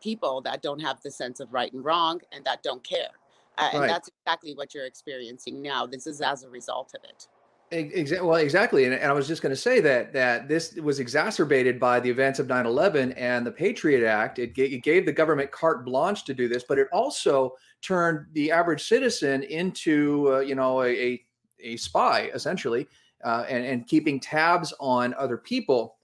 [0.02, 3.10] people that don't have the sense of right and wrong and that don't care.
[3.56, 5.84] Uh, and that's exactly what you're experiencing now.
[5.84, 7.28] This is as a result of it.
[7.70, 8.26] Exactly.
[8.26, 8.84] Well, exactly.
[8.86, 12.08] And, and I was just going to say that that this was exacerbated by the
[12.08, 14.38] events of 9/11 and the Patriot Act.
[14.38, 18.26] It, g- it gave the government carte blanche to do this, but it also turned
[18.32, 21.24] the average citizen into, uh, you know, a, a,
[21.60, 22.88] a spy essentially,
[23.24, 25.97] uh, and and keeping tabs on other people,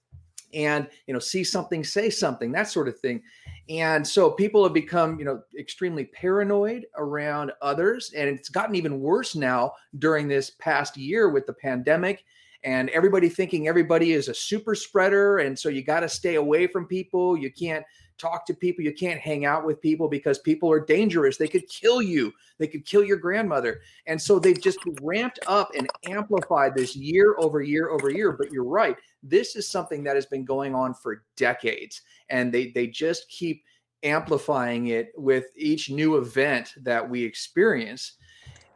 [0.55, 3.21] and you know, see something, say something, that sort of thing.
[3.69, 8.11] And so people have become, you know, extremely paranoid around others.
[8.15, 12.23] And it's gotten even worse now during this past year with the pandemic
[12.65, 15.37] and everybody thinking everybody is a super spreader.
[15.37, 17.37] And so you got to stay away from people.
[17.37, 17.85] You can't
[18.17, 18.83] talk to people.
[18.83, 21.37] You can't hang out with people because people are dangerous.
[21.37, 22.31] They could kill you.
[22.57, 23.81] They could kill your grandmother.
[24.07, 28.31] And so they've just ramped up and amplified this year over year over year.
[28.31, 28.95] But you're right.
[29.23, 32.01] This is something that has been going on for decades.
[32.29, 33.63] And they, they just keep
[34.03, 38.13] amplifying it with each new event that we experience.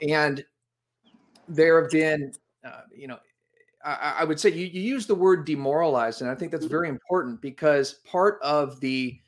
[0.01, 0.43] And
[1.47, 2.33] there have been,
[2.65, 3.19] uh, you know,
[3.83, 6.71] I, I, would say you, you use the word demoralized, and I think that's mm-hmm.
[6.71, 9.19] very important because part of the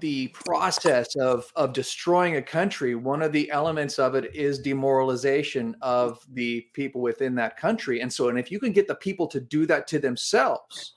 [0.00, 5.76] the process of of destroying a country one of the elements of it is demoralization
[5.82, 9.26] of the people within that country and so and if you can get the people
[9.26, 10.94] to do that to themselves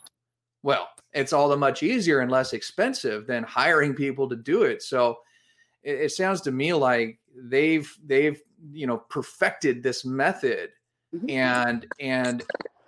[0.64, 4.82] well it's all the much easier and less expensive than hiring people to do it
[4.82, 5.18] so
[5.84, 10.70] it, it sounds to me like they've they've you know perfected this method
[11.14, 11.30] mm-hmm.
[11.30, 12.44] and and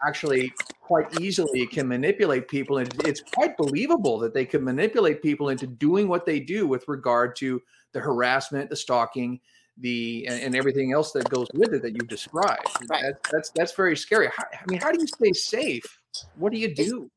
[0.06, 0.52] actually
[0.88, 5.68] quite easily can manipulate people and it's quite believable that they can manipulate people into
[5.68, 7.62] doing what they do with regard to
[7.92, 9.38] the harassment the stalking
[9.80, 12.66] the and, and everything else that goes with it that you described.
[12.90, 13.04] Right.
[13.04, 14.30] That, that's that's very scary.
[14.36, 16.00] How, i mean how do you stay safe?
[16.36, 17.12] What do you do?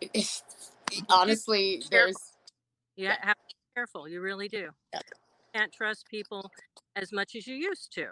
[1.10, 2.16] Honestly there's
[2.96, 4.08] yeah have to be careful.
[4.08, 4.70] You really do.
[4.94, 5.00] Yeah.
[5.54, 6.50] can't trust people
[6.96, 8.08] as much as you used to you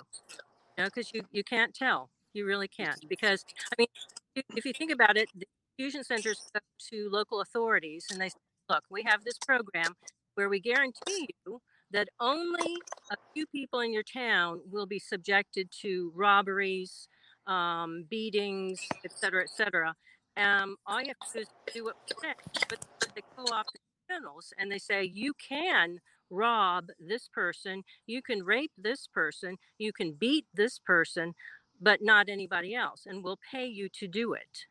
[0.79, 2.11] know because you you can't tell.
[2.35, 3.89] You really can't because I mean,
[4.35, 6.51] if you think about it, the fusion centers
[6.91, 8.31] to local authorities and they
[8.69, 9.97] "Look, we have this program
[10.35, 11.61] where we guarantee you
[11.91, 12.77] that only
[13.11, 17.09] a few people in your town will be subjected to robberies,
[17.47, 19.95] um, beatings, et cetera, et cetera.
[20.37, 22.35] Um, all you have to do is do what we say.
[22.69, 23.73] But they co-opt
[24.09, 25.99] the and they say you can
[26.31, 31.35] rob this person, you can rape this person, you can beat this person,
[31.83, 34.67] but not anybody else, and we'll pay you to do it.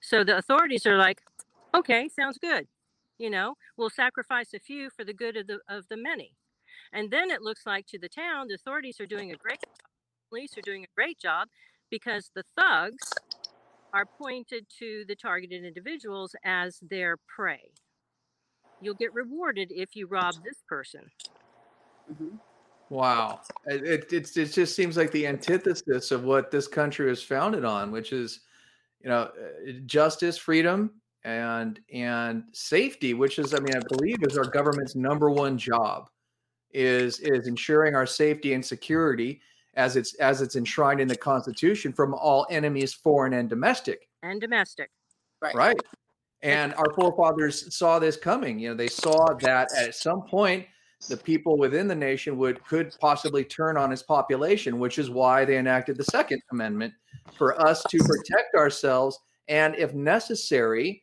[0.00, 1.20] So the authorities are like,
[1.74, 2.66] Okay, sounds good.
[3.18, 6.34] You know, we'll sacrifice a few for the good of the of the many.
[6.92, 9.88] And then it looks like to the town, the authorities are doing a great job.
[10.28, 11.48] Police are doing a great job
[11.90, 13.12] because the thugs
[13.92, 17.72] are pointed to the targeted individuals as their prey.
[18.80, 21.02] You'll get rewarded if you rob this person.
[22.10, 22.36] Mm-hmm.
[22.90, 23.40] Wow.
[23.66, 27.92] It, it, it just seems like the antithesis of what this country was founded on,
[27.92, 28.40] which is,
[29.00, 30.90] you know, uh, justice, freedom,
[31.24, 36.10] and and safety, which is, I mean, I believe is our government's number one job,
[36.72, 39.40] is is ensuring our safety and security
[39.74, 44.08] as it's as it's enshrined in the Constitution from all enemies, foreign and domestic.
[44.22, 44.90] And domestic.
[45.40, 45.54] Right.
[45.54, 45.80] Right.
[46.42, 48.58] And our forefathers saw this coming.
[48.58, 50.66] You know, they saw that at some point
[51.08, 55.44] the people within the nation would could possibly turn on its population, which is why
[55.44, 56.92] they enacted the Second Amendment
[57.36, 61.02] for us to protect ourselves and, if necessary,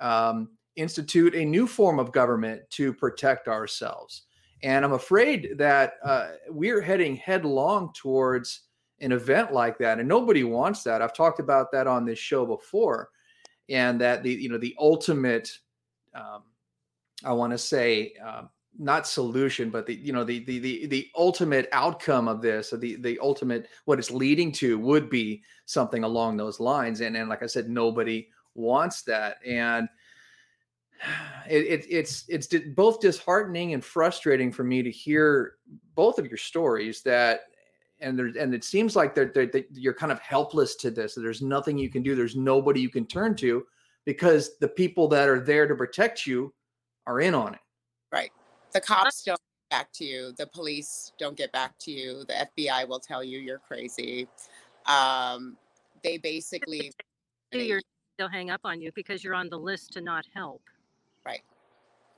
[0.00, 4.22] um, institute a new form of government to protect ourselves.
[4.62, 8.62] And I'm afraid that uh, we're heading headlong towards
[9.00, 11.02] an event like that, and nobody wants that.
[11.02, 13.10] I've talked about that on this show before,
[13.68, 15.50] and that the you know the ultimate,
[16.14, 16.44] um,
[17.24, 21.08] I want to say, um, not solution, but the you know the the the the
[21.16, 26.36] ultimate outcome of this, the the ultimate what it's leading to would be something along
[26.36, 27.00] those lines.
[27.00, 29.88] And and like I said, nobody wants that, and
[31.48, 35.54] it, it it's it's both disheartening and frustrating for me to hear
[35.94, 37.42] both of your stories that
[38.00, 41.14] and there and it seems like they're, they're, they're, you're kind of helpless to this
[41.14, 43.64] there's nothing you can do there's nobody you can turn to
[44.04, 46.52] because the people that are there to protect you
[47.06, 47.60] are in on it
[48.12, 48.30] right
[48.74, 50.32] the cops don't get back to you.
[50.36, 52.24] The police don't get back to you.
[52.24, 54.28] The FBI will tell you you're crazy.
[54.86, 55.56] Um,
[56.02, 56.92] they basically
[57.52, 57.80] they,
[58.18, 60.60] they'll hang up on you because you're on the list to not help.
[61.24, 61.42] Right.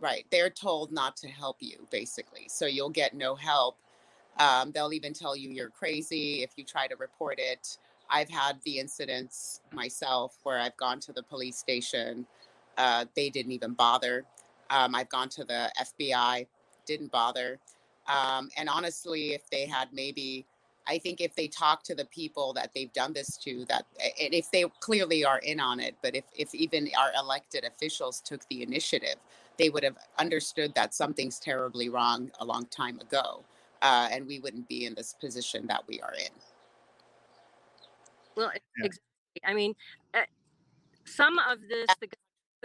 [0.00, 0.26] Right.
[0.30, 2.46] They're told not to help you, basically.
[2.48, 3.76] So you'll get no help.
[4.38, 7.78] Um, they'll even tell you you're crazy if you try to report it.
[8.10, 12.26] I've had the incidents myself where I've gone to the police station.
[12.76, 14.24] Uh, they didn't even bother.
[14.70, 16.46] Um, I've gone to the FBI,
[16.86, 17.58] didn't bother.
[18.08, 20.46] Um, and honestly, if they had maybe,
[20.86, 23.86] I think if they talk to the people that they've done this to, that
[24.20, 28.20] and if they clearly are in on it, but if if even our elected officials
[28.20, 29.16] took the initiative,
[29.58, 33.42] they would have understood that something's terribly wrong a long time ago,
[33.82, 36.30] uh, and we wouldn't be in this position that we are in.
[38.36, 38.84] Well, yeah.
[38.84, 39.02] exactly.
[39.44, 39.74] I mean,
[40.14, 40.20] uh,
[41.04, 42.08] some of this the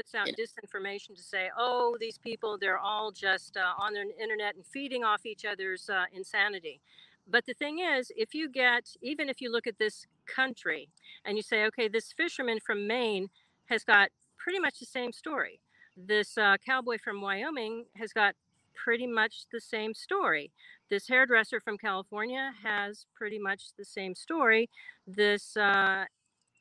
[0.01, 4.55] puts out disinformation to say, oh, these people, they're all just uh, on the internet
[4.55, 6.81] and feeding off each other's uh, insanity.
[7.29, 10.89] But the thing is, if you get, even if you look at this country
[11.23, 13.29] and you say, okay, this fisherman from Maine
[13.65, 15.59] has got pretty much the same story.
[15.95, 18.33] This uh, cowboy from Wyoming has got
[18.73, 20.49] pretty much the same story.
[20.89, 24.67] This hairdresser from California has pretty much the same story.
[25.05, 26.05] This uh,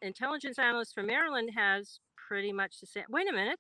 [0.03, 3.03] intelligence analyst from Maryland has pretty much the same.
[3.09, 3.59] Wait a minute.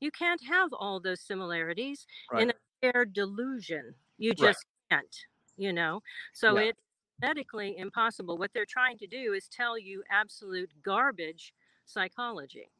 [0.00, 2.44] You can't have all those similarities right.
[2.44, 3.94] in a fair delusion.
[4.16, 4.98] You just right.
[4.98, 5.16] can't,
[5.58, 6.00] you know?
[6.32, 6.68] So yeah.
[6.68, 6.80] it's
[7.20, 8.38] medically impossible.
[8.38, 11.52] What they're trying to do is tell you absolute garbage
[11.84, 12.70] psychology.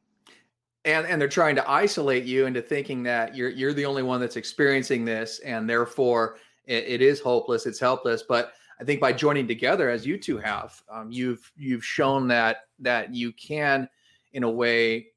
[0.86, 4.20] And, and they're trying to isolate you into thinking that you're you're the only one
[4.20, 8.22] that's experiencing this, and therefore it, it is hopeless, it's helpless.
[8.22, 12.68] But I think by joining together, as you two have, um, you've you've shown that
[12.78, 13.88] that you can,
[14.32, 15.08] in a way,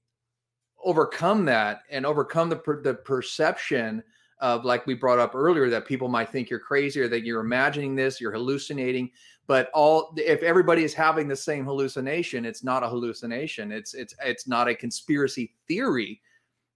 [0.83, 4.03] overcome that and overcome the per, the perception
[4.39, 7.41] of like we brought up earlier that people might think you're crazy or that you're
[7.41, 9.11] imagining this you're hallucinating.
[9.47, 13.71] But all if everybody is having the same hallucination it's not a hallucination.
[13.71, 16.21] It's it's it's not a conspiracy theory.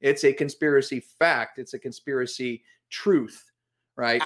[0.02, 1.60] It's a conspiracy fact.
[1.60, 3.52] It's a conspiracy truth
[3.96, 4.22] right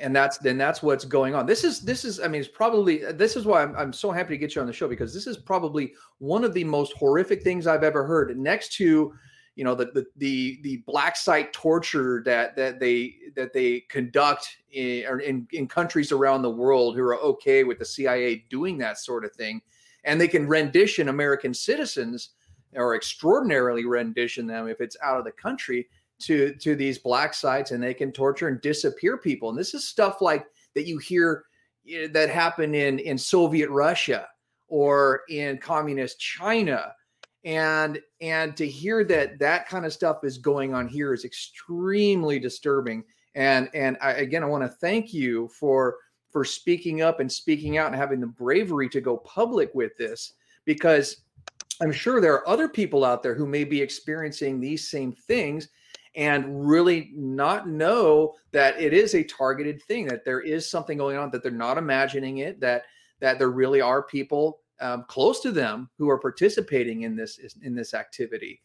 [0.00, 1.46] and that's then that's what's going on.
[1.46, 4.34] This is this is i mean it's probably this is why I'm, I'm so happy
[4.34, 7.42] to get you on the show because this is probably one of the most horrific
[7.42, 9.12] things i've ever heard next to
[9.56, 14.58] you know the the the, the black site torture that that they that they conduct
[14.70, 18.98] in, in in countries around the world who are okay with the cia doing that
[18.98, 19.60] sort of thing
[20.04, 22.30] and they can rendition american citizens
[22.74, 25.88] or extraordinarily rendition them if it's out of the country
[26.20, 29.50] to to these black sites and they can torture and disappear people.
[29.50, 31.44] And this is stuff like that you hear
[32.10, 34.26] that happened in in Soviet Russia
[34.68, 36.92] or in communist China.
[37.44, 42.38] And and to hear that that kind of stuff is going on here is extremely
[42.38, 43.04] disturbing.
[43.34, 45.96] And and I, again I want to thank you for
[46.30, 50.34] for speaking up and speaking out and having the bravery to go public with this
[50.64, 51.22] because
[51.80, 55.68] I'm sure there are other people out there who may be experiencing these same things
[56.16, 61.16] and really not know that it is a targeted thing that there is something going
[61.16, 62.84] on that they're not imagining it that
[63.20, 67.74] that there really are people um, close to them who are participating in this in
[67.74, 68.60] this activity.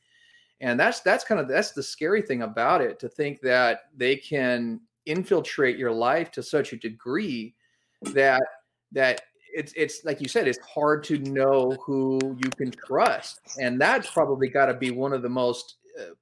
[0.60, 4.16] And that's that's kind of that's the scary thing about it to think that they
[4.16, 7.56] can infiltrate your life to such a degree
[8.02, 8.44] that
[8.92, 9.22] that
[9.54, 13.42] it's it's like you said it's hard to know who you can trust.
[13.60, 16.14] And that's probably got to be one of the most uh,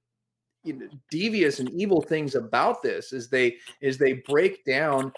[0.63, 5.11] you know, devious and evil things about this is they is they break down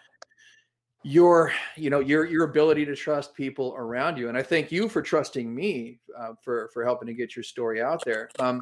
[1.04, 4.30] your you know your your ability to trust people around you.
[4.30, 7.82] And i thank you for trusting me uh, for for helping to get your story
[7.82, 8.30] out there.
[8.40, 8.62] Um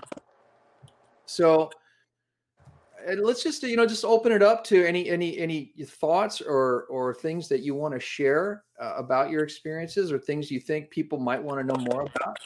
[1.25, 1.69] so
[3.17, 7.13] let's just you know just open it up to any any any thoughts or or
[7.13, 11.19] things that you want to share uh, about your experiences or things you think people
[11.19, 12.37] might want to know more about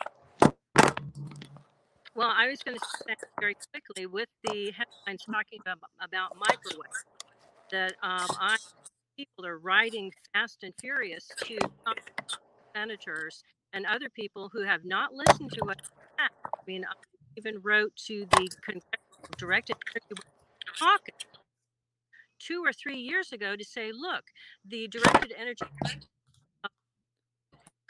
[2.15, 7.03] well i was going to say very quickly with the headlines talking about, about microwave
[7.71, 8.55] that um, i
[9.17, 11.57] people are writing fast and furious to
[12.75, 13.43] senators
[13.73, 15.81] and other people who have not listened to what
[16.19, 16.27] i
[16.67, 16.93] mean i
[17.37, 19.73] even wrote to the congressional director
[20.79, 21.25] pocket
[22.39, 24.25] two or three years ago to say, look,
[24.65, 25.65] the directed energy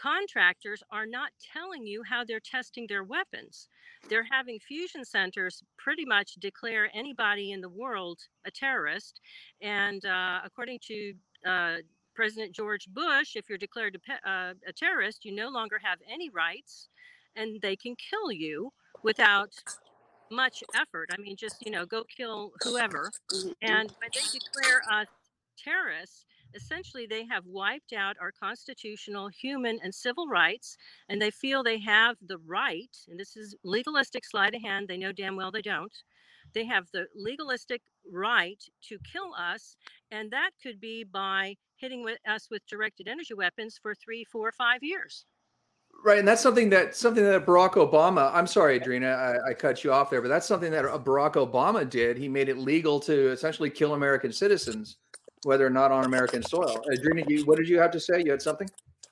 [0.04, 3.70] contractors are not telling you how they're testing their weapons.
[4.10, 9.22] They're having fusion centers pretty much declare anybody in the world a terrorist.
[9.62, 11.14] And uh, according to
[11.48, 11.76] uh,
[12.16, 16.30] President George Bush, if you're declared a, uh, a terrorist, you no longer have any
[16.30, 16.90] rights
[17.36, 18.72] and they can kill you
[19.04, 19.52] without
[20.30, 21.10] much effort.
[21.14, 23.10] I mean, just, you know, go kill whoever.
[23.32, 23.52] Mm-hmm.
[23.62, 25.08] And when they declare us
[25.58, 26.26] terrorists,
[26.56, 30.78] essentially they have wiped out our constitutional human and civil rights
[31.10, 34.98] and they feel they have the right and this is legalistic sleight of hand they
[34.98, 35.94] know damn well they don't
[36.54, 37.82] they have the legalistic
[38.12, 39.76] right to kill us
[40.12, 44.52] and that could be by hitting with us with directed energy weapons for three four
[44.52, 45.26] five years
[46.04, 48.30] Right, and that's something that something that Barack Obama.
[48.34, 51.90] I'm sorry, Adrina, I, I, cut you off there, but that's something that Barack Obama
[51.90, 52.18] did.
[52.18, 54.98] He made it legal to essentially kill American citizens,
[55.46, 56.84] whether or not on American soil.
[56.92, 58.22] Adrina, you, what did you have to say?
[58.24, 58.70] You had something.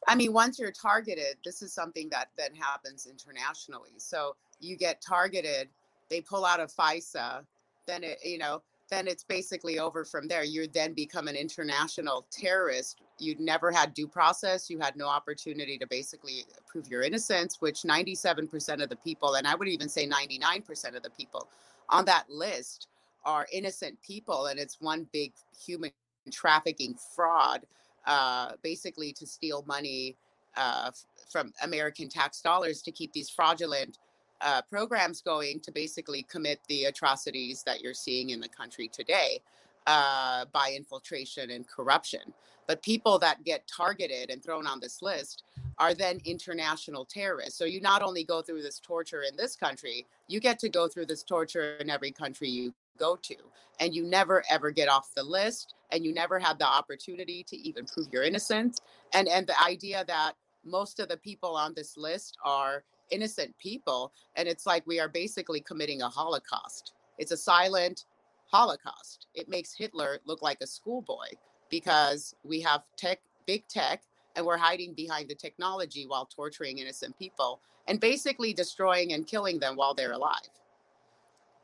[0.08, 3.92] I mean, once you're targeted, this is something that then happens internationally.
[3.98, 5.70] So you get targeted,
[6.10, 7.46] they pull out a FISA,
[7.88, 10.44] then it, you know, then it's basically over from there.
[10.44, 13.02] You then become an international terrorist.
[13.20, 14.70] You never had due process.
[14.70, 19.48] You had no opportunity to basically prove your innocence, which 97% of the people, and
[19.48, 21.48] I would even say 99% of the people
[21.90, 22.88] on that list
[23.24, 24.48] are innocent people.
[24.48, 25.32] And it's one big
[25.66, 25.92] human
[26.30, 27.62] trafficking fraud,
[28.06, 30.16] uh, basically to steal money
[30.58, 30.92] uh,
[31.32, 33.98] from American tax dollars to keep these fraudulent
[34.42, 39.40] uh, programs going to basically commit the atrocities that you're seeing in the country today
[39.88, 42.22] uh, by infiltration and corruption.
[42.68, 45.44] But people that get targeted and thrown on this list
[45.78, 47.58] are then international terrorists.
[47.58, 50.88] So you not only go through this torture in this country, you get to go
[50.88, 53.36] through this torture in every country you go to.
[53.80, 57.58] And you never ever get off the list and you never have the opportunity to
[57.58, 58.80] even prove your innocence.
[59.14, 60.34] And and the idea that
[60.64, 64.14] most of the people on this list are innocent people.
[64.36, 66.94] And it's like we are basically committing a Holocaust.
[67.18, 68.06] It's a silent
[68.48, 69.28] Holocaust.
[69.34, 71.28] It makes Hitler look like a schoolboy
[71.70, 74.04] because we have tech, big tech,
[74.36, 79.60] and we're hiding behind the technology while torturing innocent people and basically destroying and killing
[79.60, 80.50] them while they're alive,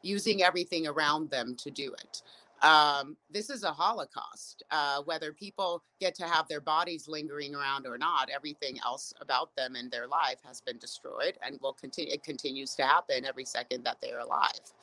[0.01, 2.21] using everything around them to do it.
[2.63, 7.85] Um, this is a holocaust uh, whether people get to have their bodies lingering around
[7.85, 12.11] or not everything else about them and their life has been destroyed and will continue
[12.11, 14.73] it continues to happen every second that they're alive.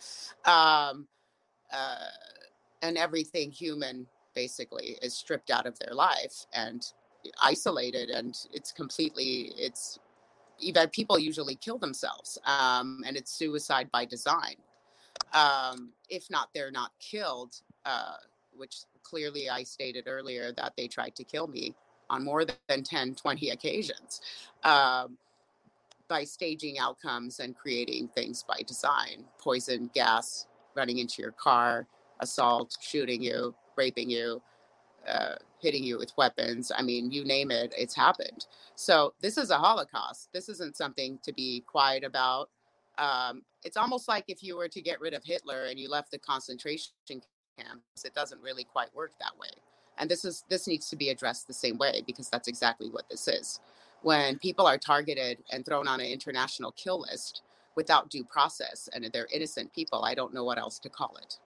[0.44, 1.08] Um,
[1.72, 2.10] uh,
[2.82, 6.92] and everything human basically is stripped out of their life and
[7.42, 9.98] isolated and it's completely it's
[10.60, 14.54] even people usually kill themselves um, and it's suicide by design
[15.34, 18.16] um, if not they're not killed, uh,
[18.56, 21.74] which clearly I stated earlier that they tried to kill me
[22.08, 24.20] on more than 10, 20 occasions
[24.62, 25.18] um,
[26.08, 31.86] by staging outcomes and creating things by design poison, gas, running into your car,
[32.20, 34.40] assault, shooting you, raping you.
[35.06, 36.72] Uh, hitting you with weapons.
[36.74, 38.46] I mean, you name it, it's happened.
[38.74, 40.30] So, this is a Holocaust.
[40.32, 42.48] This isn't something to be quiet about
[42.98, 46.10] um, it's almost like if you were to get rid of Hitler and you left
[46.10, 49.48] the concentration camps, it doesn't really quite work that way.
[49.98, 53.08] And this is this needs to be addressed the same way because that's exactly what
[53.08, 53.60] this is.
[54.04, 57.42] when people are targeted and thrown on an international kill list
[57.74, 61.38] without due process and they're innocent people i don't know what else to call it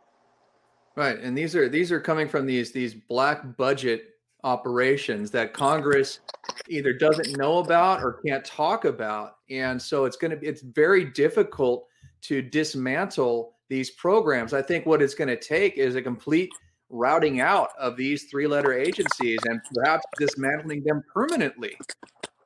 [0.97, 6.21] right and these are these are coming from these these black budget operations that congress
[6.69, 9.37] either doesn't know about or can't talk about.
[9.51, 11.87] And so it's going to be it's very difficult
[12.23, 14.53] to dismantle these programs.
[14.53, 16.51] I think what it's going to take is a complete
[16.91, 21.77] routing out of these three letter agencies and perhaps dismantling them permanently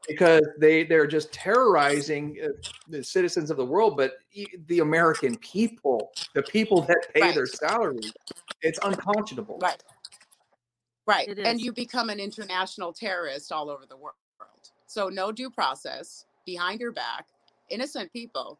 [0.08, 2.48] because they they're just terrorizing uh,
[2.88, 4.14] the citizens of the world but
[4.66, 7.34] the american people the people that pay right.
[7.36, 8.12] their salaries
[8.62, 9.58] it's unconscionable.
[9.62, 9.80] Right
[11.06, 14.14] right and you become an international terrorist all over the world
[14.86, 17.26] so no due process behind your back
[17.70, 18.58] innocent people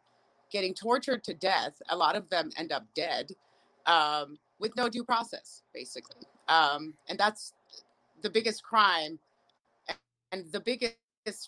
[0.51, 3.31] getting tortured to death a lot of them end up dead
[3.85, 7.53] um, with no due process basically um, and that's
[8.21, 9.19] the biggest crime
[10.31, 10.97] and the biggest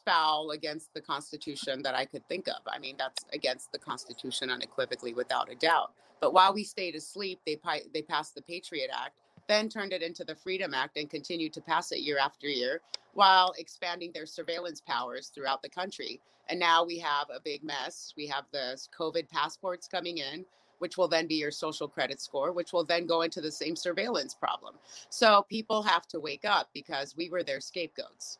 [0.06, 2.62] foul against the Constitution that I could think of.
[2.68, 5.92] I mean, that's against the Constitution unequivocally, without a doubt.
[6.22, 7.60] But while we stayed asleep, they
[7.94, 11.62] they passed the Patriot Act, then turned it into the Freedom Act, and continued to
[11.62, 12.82] pass it year after year,
[13.14, 16.20] while expanding their surveillance powers throughout the country.
[16.50, 18.14] And now we have a big mess.
[18.16, 20.46] We have the COVID passports coming in,
[20.80, 23.76] which will then be your social credit score, which will then go into the same
[23.76, 24.76] surveillance problem.
[25.10, 28.38] So people have to wake up because we were their scapegoats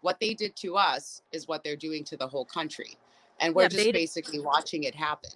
[0.00, 2.96] what they did to us is what they're doing to the whole country
[3.40, 5.30] and we're yeah, just basically watching it happen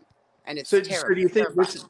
[0.47, 1.85] and it's so, terrible, so do you think this,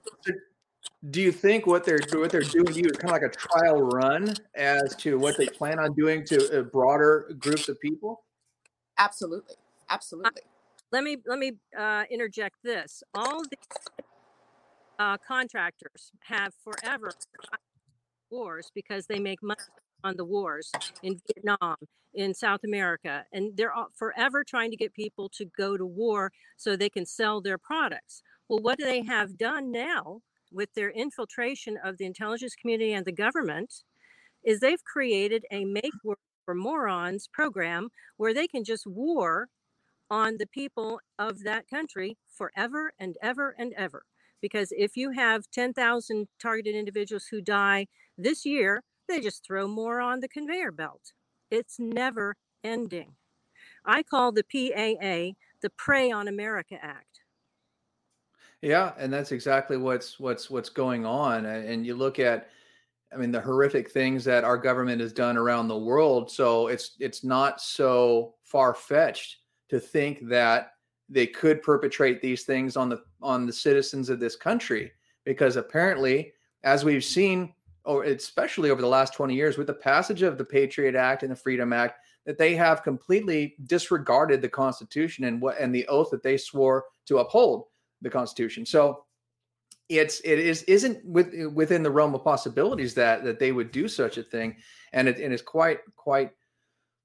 [1.10, 3.28] do you think what they're what they're doing to you is kind of like a
[3.28, 8.24] trial run as to what they plan on doing to uh, broader groups of people?
[8.98, 9.56] Absolutely
[9.90, 10.30] absolutely.
[10.42, 10.48] Uh,
[10.92, 13.02] let me let me uh, interject this.
[13.14, 13.56] All the
[14.98, 17.12] uh, contractors have forever
[18.30, 19.60] wars because they make money
[20.02, 20.70] on the wars
[21.02, 21.76] in Vietnam,
[22.14, 26.76] in South America, and they're forever trying to get people to go to war so
[26.76, 28.22] they can sell their products.
[28.48, 30.20] Well, what do they have done now
[30.54, 33.82] with their infiltration of the intelligence community and the government
[34.44, 39.48] is they've created a make work for morons program where they can just war
[40.10, 44.04] on the people of that country forever and ever and ever.
[44.40, 47.86] Because if you have 10,000 targeted individuals who die
[48.18, 51.12] this year, they just throw more on the conveyor belt.
[51.50, 53.16] It's never ending.
[53.84, 57.13] I call the PAA the Prey on America Act.
[58.64, 61.44] Yeah, and that's exactly what's what's what's going on.
[61.44, 62.48] And you look at,
[63.12, 66.30] I mean, the horrific things that our government has done around the world.
[66.30, 69.36] So it's it's not so far fetched
[69.68, 70.72] to think that
[71.10, 74.92] they could perpetrate these things on the on the citizens of this country,
[75.24, 77.52] because apparently, as we've seen
[77.84, 81.30] or especially over the last 20 years with the passage of the Patriot Act and
[81.30, 86.08] the Freedom Act, that they have completely disregarded the Constitution and what and the oath
[86.10, 87.66] that they swore to uphold
[88.04, 88.64] the Constitution.
[88.64, 89.04] So
[89.88, 93.88] it's it is isn't with, within the realm of possibilities that that they would do
[93.88, 94.56] such a thing,
[94.92, 96.30] and it and it's quite quite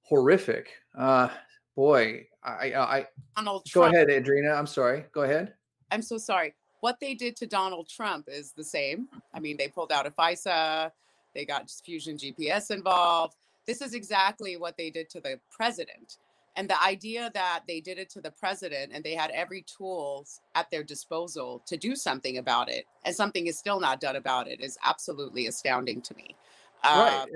[0.04, 0.70] horrific.
[0.98, 1.30] Uh,
[1.76, 3.96] boy, I I Donald go Trump.
[3.96, 4.56] ahead, Adrina.
[4.56, 5.06] I'm sorry.
[5.12, 5.56] Go ahead.
[5.92, 9.08] I'm so sorry what they did to Donald Trump is the same.
[9.34, 10.92] I mean, they pulled out a FISA,
[11.34, 13.36] they got Fusion GPS involved.
[13.68, 16.18] This is exactly what they did to the president.
[16.56, 20.42] And the idea that they did it to the president and they had every tools
[20.56, 24.48] at their disposal to do something about it, and something is still not done about
[24.48, 26.36] it, is absolutely astounding to me.
[26.84, 27.22] Right.
[27.22, 27.28] Um,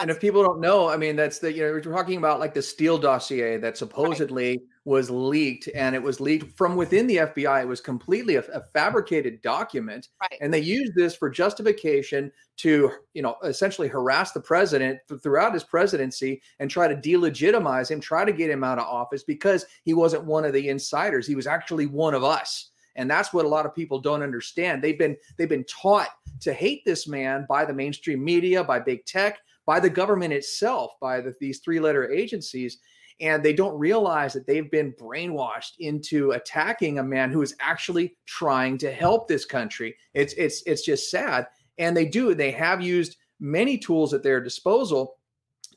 [0.00, 2.54] and if people don't know, I mean, that's the you know we're talking about like
[2.54, 4.60] the Steele dossier that supposedly right.
[4.84, 7.62] Was leaked, and it was leaked from within the FBI.
[7.62, 10.38] It was completely a, a fabricated document, right.
[10.40, 15.64] and they used this for justification to you know essentially harass the president throughout his
[15.64, 19.94] presidency and try to delegitimize him, try to get him out of office because he
[19.94, 21.26] wasn't one of the insiders.
[21.26, 24.82] He was actually one of us and that's what a lot of people don't understand
[24.82, 26.08] they've been they've been taught
[26.40, 29.38] to hate this man by the mainstream media by big tech
[29.70, 32.78] by the government itself, by the, these three letter agencies.
[33.20, 38.16] And they don't realize that they've been brainwashed into attacking a man who is actually
[38.26, 39.96] trying to help this country.
[40.14, 41.46] It's it's it's just sad.
[41.78, 45.16] And they do, they have used many tools at their disposal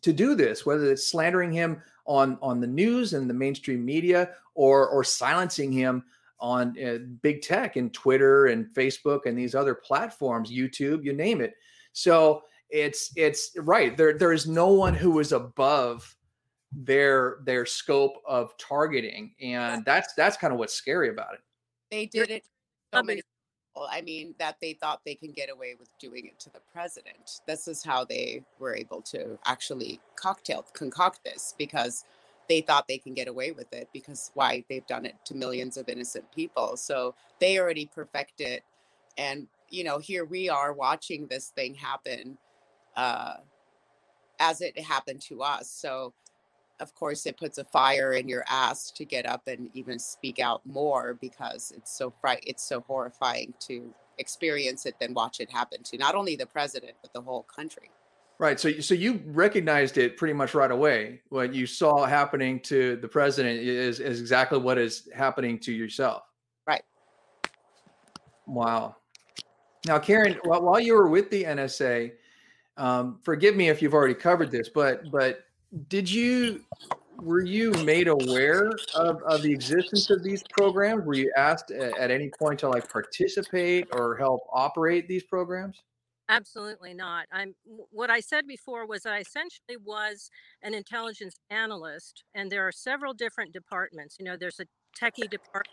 [0.02, 4.32] to do this, whether it's slandering him on on the news and the mainstream media
[4.56, 6.04] or or silencing him
[6.40, 11.40] on uh, big tech and Twitter and Facebook and these other platforms, YouTube, you name
[11.40, 11.56] it.
[11.94, 16.16] So it's it's right there there is no one who is above
[16.76, 21.42] their their scope of targeting and that's that's kind of what's scary about it
[21.92, 22.44] they did it
[22.94, 26.40] so many people i mean that they thought they can get away with doing it
[26.40, 32.06] to the president this is how they were able to actually cocktail concoct this because
[32.50, 35.78] they thought they can get away with it because why they've done it to millions
[35.78, 36.78] of innocent people.
[36.78, 38.62] So they already perfected.
[39.18, 42.38] And, you know, here we are watching this thing happen
[42.96, 43.36] uh,
[44.40, 45.70] as it happened to us.
[45.70, 46.14] So,
[46.84, 50.38] of course, it puts a fire in your ass to get up and even speak
[50.38, 55.50] out more because it's so fright, it's so horrifying to experience it than watch it
[55.50, 57.90] happen to not only the president but the whole country.
[58.38, 58.60] Right.
[58.60, 61.22] So, so you recognized it pretty much right away.
[61.30, 66.24] What you saw happening to the president is, is exactly what is happening to yourself.
[66.68, 66.84] Right.
[68.46, 68.98] Wow.
[69.86, 72.12] Now, Karen, while you were with the NSA,
[72.78, 75.46] um, forgive me if you've already covered this, but but
[75.90, 76.64] did you
[77.22, 81.06] were you made aware of, of the existence of these programs?
[81.06, 85.84] Were you asked at, at any point to like participate or help operate these programs?
[86.30, 87.28] Absolutely not.
[87.32, 87.54] I'm
[87.92, 90.30] what I said before was I essentially was
[90.62, 94.16] an intelligence analyst, and there are several different departments.
[94.20, 94.66] You know, there's a
[95.00, 95.68] techie department,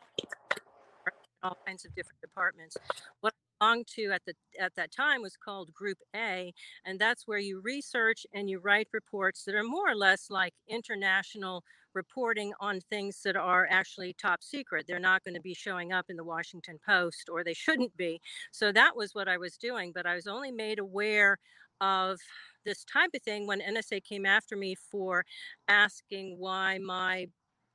[1.43, 2.77] all kinds of different departments.
[3.21, 6.53] What I belonged to at the at that time was called Group A,
[6.85, 10.55] and that's where you research and you write reports that are more or less like
[10.69, 11.63] international
[11.95, 14.85] reporting on things that are actually top secret.
[14.87, 18.21] They're not going to be showing up in the Washington Post or they shouldn't be.
[18.53, 21.39] So that was what I was doing, but I was only made aware
[21.81, 22.19] of
[22.65, 25.25] this type of thing when NSA came after me for
[25.69, 27.27] asking why my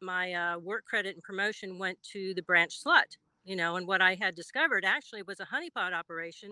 [0.02, 4.02] my uh, work credit and promotion went to the branch slut you know and what
[4.02, 6.52] i had discovered actually was a honeypot operation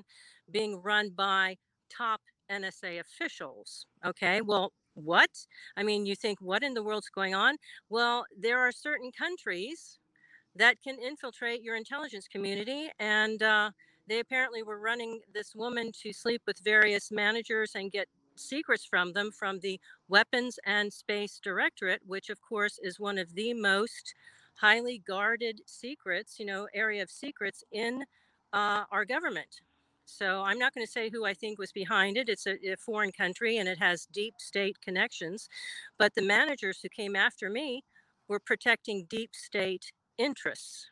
[0.52, 1.56] being run by
[1.90, 5.30] top nsa officials okay well what?
[5.76, 7.58] I mean, you think, what in the world's going on?
[7.90, 10.00] Well, there are certain countries
[10.56, 12.90] that can infiltrate your intelligence community.
[13.00, 13.72] And uh,
[14.08, 19.14] they apparently were running this woman to sleep with various managers and get secrets from
[19.14, 19.80] them from the
[20.10, 24.14] Weapons and Space Directorate, which, of course, is one of the most
[24.56, 28.04] highly guarded secrets, you know, area of secrets in
[28.54, 29.62] uh, our government.
[30.06, 32.30] So I'm not going to say who I think was behind it.
[32.30, 35.48] It's a, a, foreign country and it has deep state connections.
[35.98, 37.84] But the managers who came after me
[38.28, 40.90] were protecting deep state interests.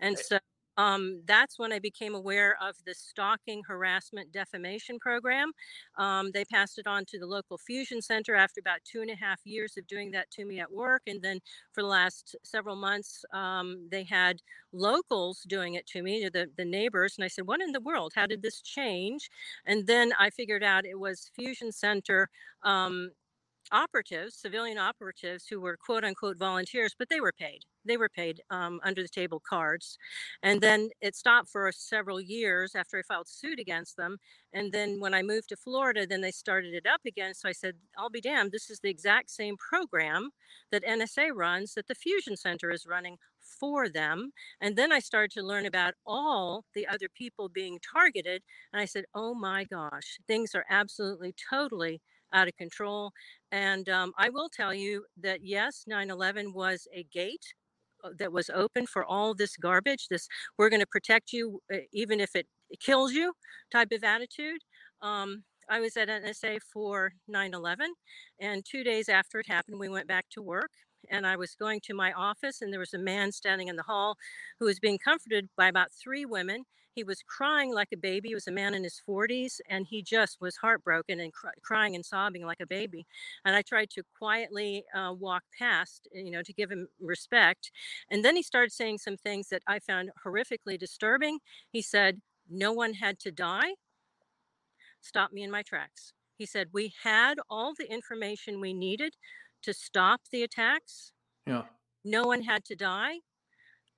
[0.00, 0.38] And so
[0.76, 5.52] um, that's when I became aware of the stalking, harassment, defamation program.
[5.96, 9.16] Um, they passed it on to the local fusion center after about two and a
[9.16, 11.02] half years of doing that to me at work.
[11.06, 11.40] And then
[11.72, 14.40] for the last several months, um, they had
[14.72, 17.14] locals doing it to me, the, the neighbors.
[17.16, 18.12] And I said, What in the world?
[18.14, 19.30] How did this change?
[19.66, 22.28] And then I figured out it was fusion center
[22.62, 23.10] um,
[23.72, 27.60] operatives, civilian operatives who were quote unquote volunteers, but they were paid.
[27.84, 29.98] They were paid um, under the table cards.
[30.42, 34.18] And then it stopped for several years after I filed suit against them.
[34.52, 37.34] And then when I moved to Florida, then they started it up again.
[37.34, 40.30] So I said, I'll be damned, this is the exact same program
[40.72, 44.32] that NSA runs that the Fusion Center is running for them.
[44.60, 48.42] And then I started to learn about all the other people being targeted.
[48.72, 52.00] And I said, oh my gosh, things are absolutely totally
[52.34, 53.12] out of control.
[53.52, 57.54] And um, I will tell you that yes, 9 11 was a gate
[58.04, 60.28] uh, that was open for all this garbage, this
[60.58, 62.46] we're going to protect you uh, even if it
[62.80, 63.32] kills you
[63.72, 64.60] type of attitude.
[65.02, 67.94] Um, I was at NSA for 9 11,
[68.40, 70.70] and two days after it happened, we went back to work
[71.10, 73.82] and I was going to my office, and there was a man standing in the
[73.82, 74.16] hall
[74.58, 76.64] who was being comforted by about three women.
[76.94, 78.28] He was crying like a baby.
[78.28, 81.94] He was a man in his 40s, and he just was heartbroken and cry, crying
[81.94, 83.06] and sobbing like a baby.
[83.44, 87.72] And I tried to quietly uh, walk past, you know, to give him respect.
[88.10, 91.38] And then he started saying some things that I found horrifically disturbing.
[91.70, 93.74] He said, No one had to die.
[95.00, 96.12] Stop me in my tracks.
[96.36, 99.14] He said, We had all the information we needed
[99.62, 101.12] to stop the attacks.
[101.46, 101.62] Yeah.
[102.04, 103.20] No one had to die.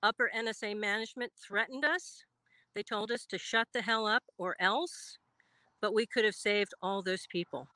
[0.02, 2.24] Upper NSA management threatened us.
[2.76, 5.16] They told us to shut the hell up or else,
[5.80, 7.66] but we could have saved all those people.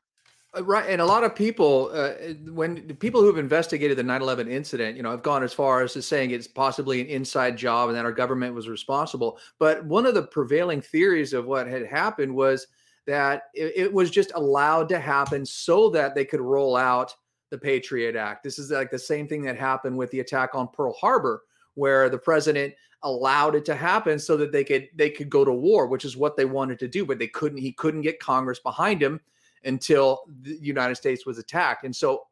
[0.55, 4.51] Uh, right, and a lot of people, uh, when people who have investigated the 9/11
[4.51, 7.89] incident, you know, have gone as far as to saying it's possibly an inside job
[7.89, 9.39] and that our government was responsible.
[9.59, 12.67] But one of the prevailing theories of what had happened was
[13.07, 17.15] that it, it was just allowed to happen so that they could roll out
[17.49, 18.45] the Patriot Act.
[18.45, 21.45] This is like the same thing that happened with the attack on Pearl Harbor,
[21.81, 25.53] where the president allowed it to happen so that they could they could go to
[25.53, 27.59] war, which is what they wanted to do, but they couldn't.
[27.59, 29.21] He couldn't get Congress behind him
[29.65, 31.85] until the United States was attacked.
[31.85, 32.27] And so,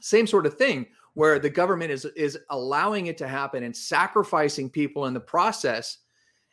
[0.00, 4.70] same sort of thing where the government is is allowing it to happen and sacrificing
[4.70, 5.98] people in the process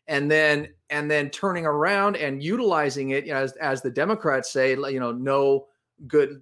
[0.07, 4.51] and then and then turning around and utilizing it you know, as, as the democrats
[4.51, 5.67] say you know no
[6.07, 6.41] good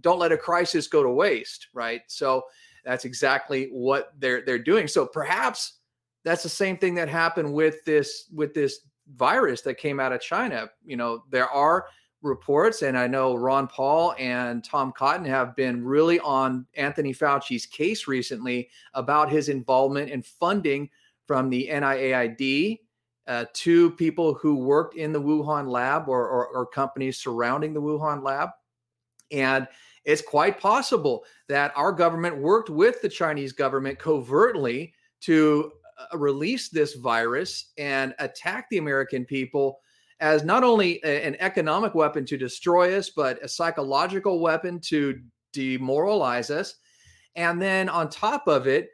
[0.00, 2.42] don't let a crisis go to waste right so
[2.84, 4.88] that's exactly what they're they're doing.
[4.88, 5.78] So perhaps
[6.24, 8.80] that's the same thing that happened with this with this
[9.14, 10.70] virus that came out of china.
[10.84, 11.86] You know there are
[12.22, 17.64] reports and i know ron paul and tom cotton have been really on anthony fauci's
[17.64, 20.90] case recently about his involvement in funding
[21.26, 22.78] from the niaid
[23.30, 27.80] uh, to people who worked in the wuhan lab or, or, or companies surrounding the
[27.80, 28.48] wuhan lab.
[29.30, 29.68] And
[30.04, 36.68] it's quite possible that our government worked with the Chinese government covertly to uh, release
[36.68, 39.80] this virus and attack the American people
[40.20, 45.20] as not only a, an economic weapon to destroy us, but a psychological weapon to
[45.52, 46.76] demoralize us.
[47.36, 48.88] And then on top of it,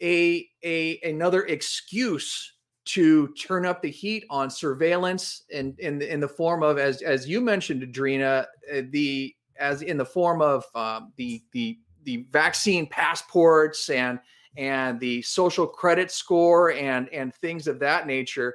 [0.00, 2.54] a, a another excuse
[2.84, 7.28] to turn up the heat on surveillance in in, in the form of as as
[7.28, 12.86] you mentioned, Adrina, uh, the as in the form of um, the the the vaccine
[12.86, 14.18] passports and
[14.56, 18.54] and the social credit score and and things of that nature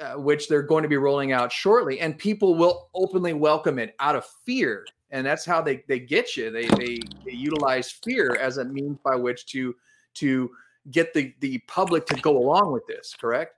[0.00, 2.00] uh, which they're going to be rolling out shortly.
[2.00, 4.84] And people will openly welcome it out of fear.
[5.10, 6.50] And that's how they they get you.
[6.50, 9.74] They they, they utilize fear as a means by which to
[10.14, 10.50] to
[10.90, 13.54] get the the public to go along with this correct?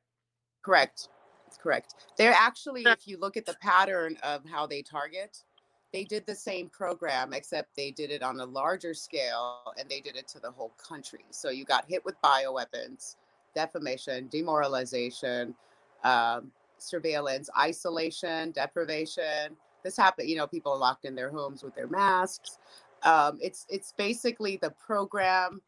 [0.63, 1.09] Correct.
[1.63, 1.95] Correct.
[2.19, 5.39] They're actually if you look at the pattern of how they target
[5.97, 9.99] they did the same program, except they did it on a larger scale and they
[9.99, 11.25] did it to the whole country.
[11.31, 13.17] So you got hit with bioweapons,
[13.55, 15.55] defamation, demoralization,
[16.05, 19.57] um, surveillance, isolation, deprivation.
[19.85, 22.59] This happened, you know, people locked in their homes with their masks.
[23.03, 25.63] Um, it's it's basically the program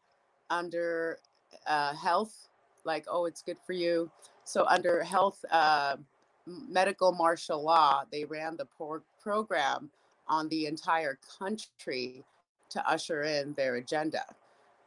[0.51, 1.17] under
[1.65, 2.49] uh, health,
[2.83, 4.11] like oh, it's good for you.
[4.43, 5.97] So under health, uh,
[6.45, 9.89] medical martial law, they ran the pro- program
[10.29, 12.23] on the entire country
[12.69, 14.23] to usher in their agenda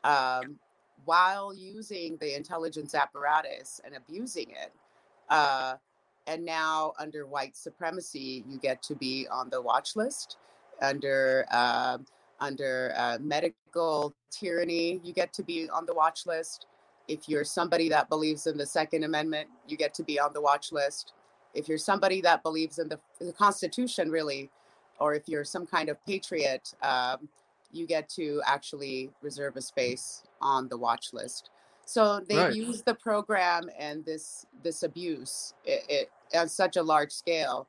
[0.05, 0.57] um,
[1.05, 4.73] while using the intelligence apparatus and abusing it.
[5.29, 5.75] Uh,
[6.27, 10.37] and now, under white supremacy, you get to be on the watch list.
[10.81, 11.99] Under uh,
[12.41, 16.67] under uh, medical tyranny, you get to be on the watch list.
[17.09, 20.41] If you're somebody that believes in the Second Amendment, you get to be on the
[20.41, 21.13] watch list.
[21.55, 24.51] If you're somebody that believes in the, the Constitution, really,
[24.99, 27.29] or if you're some kind of patriot, um,
[27.73, 31.51] you get to actually reserve a space on the watch list.
[31.85, 32.55] So they right.
[32.55, 37.67] use the program and this this abuse it, it, on such a large scale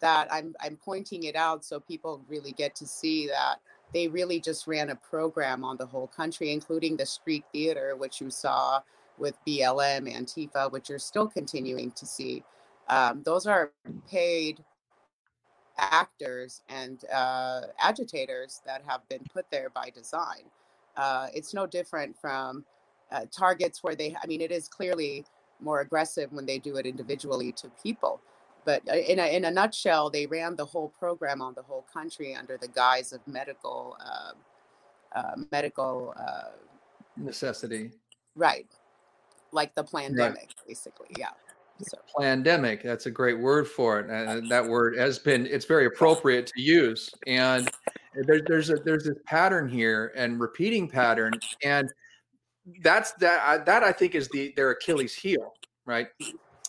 [0.00, 3.56] that I'm I'm pointing it out so people really get to see that
[3.92, 8.20] they really just ran a program on the whole country, including the street theater, which
[8.20, 8.80] you saw
[9.18, 12.42] with BLM, Antifa, which you're still continuing to see.
[12.88, 13.72] Um, those are
[14.08, 14.64] paid
[15.80, 20.44] actors and uh, agitators that have been put there by design.
[20.96, 22.64] Uh, it's no different from
[23.10, 25.24] uh, targets where they, I mean, it is clearly
[25.60, 28.20] more aggressive when they do it individually to people.
[28.64, 31.86] But uh, in a, in a nutshell, they ran the whole program on the whole
[31.92, 34.36] country under the guise of medical um,
[35.14, 36.50] uh, medical uh,
[37.16, 37.90] necessity.
[38.36, 38.68] Right,
[39.52, 40.54] like the pandemic, right.
[40.68, 41.08] basically.
[41.18, 41.30] Yeah.
[41.82, 41.98] So.
[42.18, 42.82] Pandemic.
[42.82, 44.10] That's a great word for it.
[44.10, 47.10] And that word has been, it's very appropriate to use.
[47.26, 47.70] And
[48.26, 51.34] there, there's a, there's this pattern here and repeating pattern.
[51.62, 51.90] And
[52.82, 55.54] that's that, that I think is the, their Achilles heel,
[55.86, 56.08] right?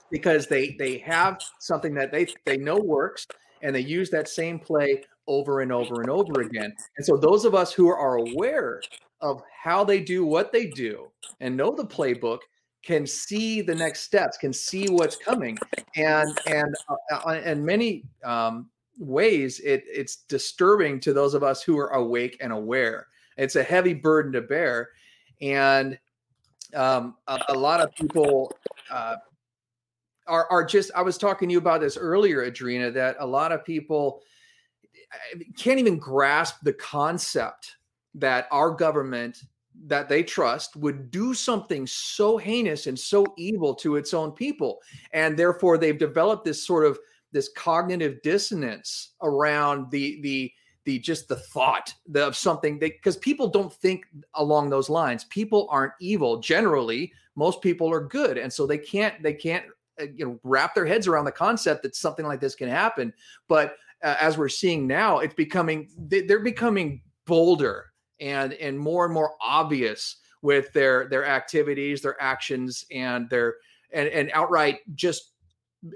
[0.10, 3.28] Because they, they have something that they, they know works
[3.62, 6.74] and they use that same play over and over and over again.
[6.98, 8.82] And so those of us who are aware
[9.22, 12.40] of how they do what they do and know the playbook
[12.84, 15.58] can see the next steps, can see what's coming,
[15.96, 21.62] and and uh, in uh, many um, ways, it it's disturbing to those of us
[21.62, 23.08] who are awake and aware.
[23.38, 24.90] It's a heavy burden to bear,
[25.42, 25.98] and
[26.74, 28.52] um, a, a, lot of people
[28.90, 29.18] uh,
[30.28, 30.92] are are just.
[30.96, 34.22] I was talking to you about this earlier, Adrina, that a lot of people
[35.14, 37.78] uh, can't even grasp the concept
[38.16, 39.44] that our government
[39.88, 44.80] that they trust would do something so heinous and so evil to its own people.
[45.14, 47.00] And therefore they've developed this sort of
[47.32, 50.52] this cognitive dissonance around the the
[50.86, 54.06] the just the thought of something because people don't think
[54.36, 55.24] along those lines.
[55.26, 56.40] People aren't evil.
[56.40, 58.38] Generally most people are good.
[58.38, 59.66] And so they can't they can't
[60.02, 63.14] uh, you know wrap their heads around the concept that something like this can happen.
[63.48, 67.91] But uh, as we're seeing now it's becoming they're becoming bolder
[68.22, 73.56] and and more and more obvious with their their activities, their actions, and their
[73.92, 75.34] and and outright just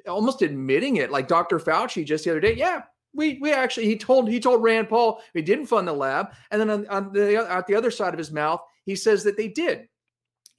[0.08, 1.12] almost admitting it.
[1.12, 1.60] Like Dr.
[1.60, 2.82] Fauci just the other day, yeah,
[3.14, 6.60] we we actually he told he told Rand Paul he didn't fund the lab, and
[6.60, 9.48] then on, on the at the other side of his mouth he says that they
[9.48, 9.88] did,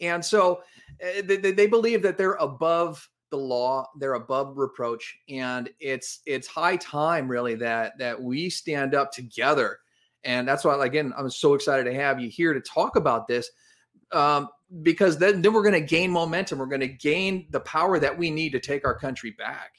[0.01, 0.63] and so
[1.03, 6.47] uh, they, they believe that they're above the law they're above reproach and it's it's
[6.47, 9.81] high time really that that we stand up together
[10.27, 13.51] and that's why again i'm so excited to have you here to talk about this
[14.13, 14.49] um,
[14.83, 16.59] because then, then we're going to gain momentum.
[16.59, 19.73] We're going to gain the power that we need to take our country back.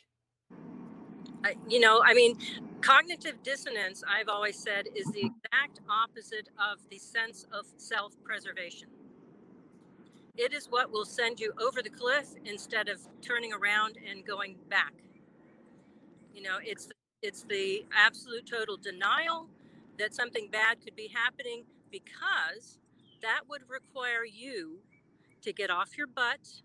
[1.69, 2.37] You know i mean
[2.81, 8.89] cognitive dissonance i've always said is the exact opposite of the sense of self-preservation.
[10.35, 14.55] It is what will send you over the cliff instead of turning around and going
[14.69, 14.93] back.
[16.33, 16.89] You know, it's
[17.21, 19.47] it's the absolute total denial
[19.99, 22.79] that something bad could be happening because
[23.21, 24.79] that would require you
[25.41, 26.61] to get off your butt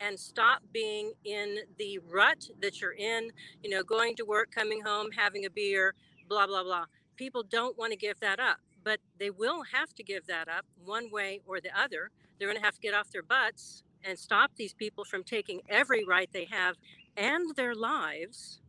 [0.00, 3.30] and stop being in the rut that you're in,
[3.62, 5.94] you know, going to work, coming home, having a beer,
[6.28, 6.84] blah, blah, blah.
[7.16, 10.64] People don't want to give that up, but they will have to give that up
[10.84, 14.18] one way or the other they're going to have to get off their butts and
[14.18, 16.76] stop these people from taking every right they have
[17.16, 18.60] and their lives,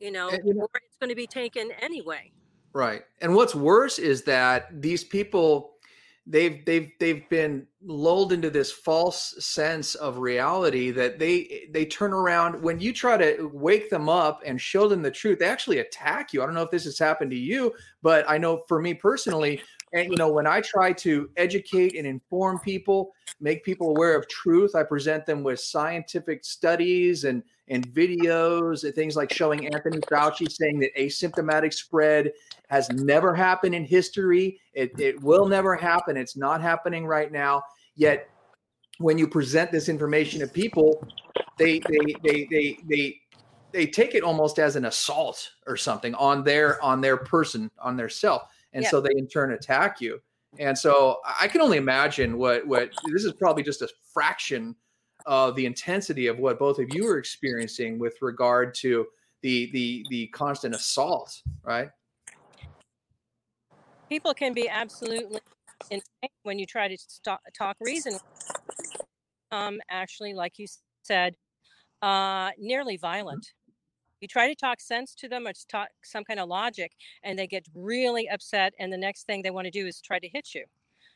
[0.00, 2.30] you know, and, you know or it's going to be taken anyway.
[2.74, 3.02] Right.
[3.20, 5.74] And what's worse is that these people
[6.26, 12.14] they've they've they've been lulled into this false sense of reality that they they turn
[12.14, 15.80] around when you try to wake them up and show them the truth they actually
[15.80, 17.72] attack you i don't know if this has happened to you
[18.02, 19.60] but i know for me personally
[19.92, 24.26] and you know when i try to educate and inform people make people aware of
[24.28, 29.98] truth i present them with scientific studies and and videos and things like showing anthony
[30.10, 32.32] fauci saying that asymptomatic spread
[32.68, 35.02] has never happened in history it, mm-hmm.
[35.02, 37.62] it will never happen it's not happening right now
[37.96, 38.28] yet
[38.98, 41.06] when you present this information to people
[41.58, 43.20] they they they they they
[43.72, 47.96] they take it almost as an assault or something on their on their person on
[47.96, 48.90] their self and yeah.
[48.90, 50.20] so they in turn attack you.
[50.58, 54.76] And so I can only imagine what what this is probably just a fraction
[55.26, 59.06] of the intensity of what both of you are experiencing with regard to
[59.40, 61.88] the the the constant assault, right?
[64.14, 65.40] People can be absolutely
[65.90, 68.16] insane when you try to stop, talk reason.
[69.50, 70.68] Um, actually, like you
[71.02, 71.34] said,
[72.00, 73.44] uh, nearly violent.
[74.20, 76.92] You try to talk sense to them or talk some kind of logic,
[77.24, 78.72] and they get really upset.
[78.78, 80.64] And the next thing they want to do is try to hit you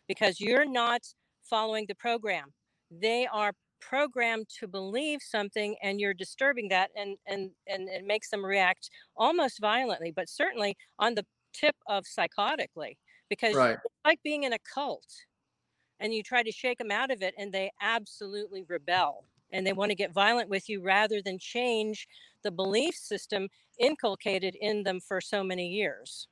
[0.09, 1.03] because you're not
[1.49, 2.53] following the program.
[2.91, 8.29] They are programmed to believe something and you're disturbing that and and and it makes
[8.29, 12.97] them react almost violently but certainly on the tip of psychotically
[13.29, 13.73] because right.
[13.73, 15.07] it's like being in a cult
[16.01, 19.73] and you try to shake them out of it and they absolutely rebel and they
[19.73, 22.07] want to get violent with you rather than change
[22.43, 23.49] the belief system
[23.79, 26.29] inculcated in them for so many years.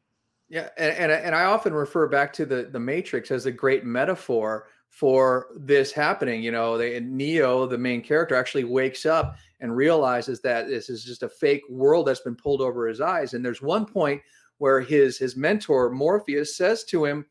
[0.48, 3.84] Yeah, and, and, and I often refer back to the the Matrix as a great
[3.84, 6.40] metaphor for this happening.
[6.43, 11.02] You know, they, Neo, the main character, actually wakes up and realizes that this is
[11.02, 13.34] just a fake world that's been pulled over his eyes.
[13.34, 14.22] And there's one point
[14.59, 17.27] where his his mentor Morpheus says to him,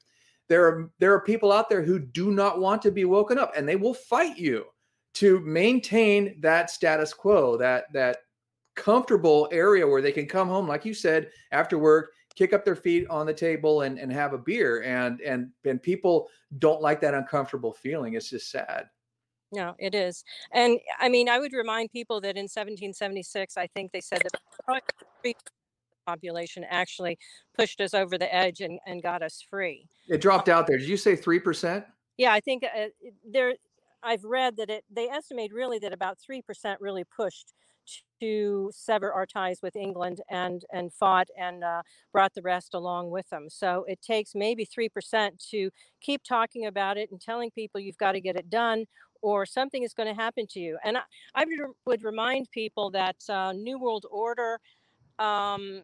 [0.48, 3.54] "There are there are people out there who do not want to be woken up,
[3.56, 4.66] and they will fight you
[5.16, 8.18] to maintain that status quo, that that
[8.76, 12.76] comfortable area where they can come home, like you said, after work, kick up their
[12.76, 14.84] feet on the table and, and have a beer.
[14.84, 16.30] And and and people
[16.60, 18.14] don't like that uncomfortable feeling.
[18.14, 18.88] It's just sad.
[19.52, 20.24] No, it is.
[20.52, 24.84] And I mean, I would remind people that in 1776, I think they said that
[26.06, 27.18] population actually
[27.58, 29.88] pushed us over the edge and, and got us free.
[30.08, 30.78] It dropped out there.
[30.78, 31.86] Did you say 3%?
[32.18, 32.88] Yeah, I think uh,
[33.30, 33.56] there,
[34.04, 36.42] I've read that it, they estimate really that about 3%
[36.80, 37.54] really pushed
[38.22, 43.10] to sever our ties with England and and fought and uh, brought the rest along
[43.10, 43.48] with them.
[43.50, 45.70] So it takes maybe three percent to
[46.02, 48.86] keep talking about it and telling people you've got to get it done,
[49.22, 50.78] or something is going to happen to you.
[50.84, 51.02] And I,
[51.36, 51.46] I
[51.86, 54.60] would remind people that uh, New World Order.
[55.18, 55.84] Um,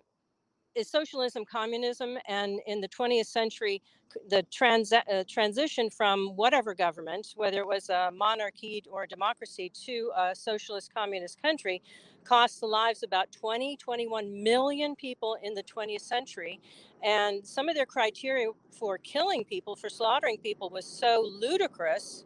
[0.76, 3.82] is socialism communism and in the 20th century
[4.30, 9.72] the trans- uh, transition from whatever government whether it was a monarchy or a democracy
[9.86, 11.82] to a socialist communist country
[12.24, 16.60] cost the lives of about 20 21 million people in the 20th century
[17.04, 22.26] and some of their criteria for killing people for slaughtering people was so ludicrous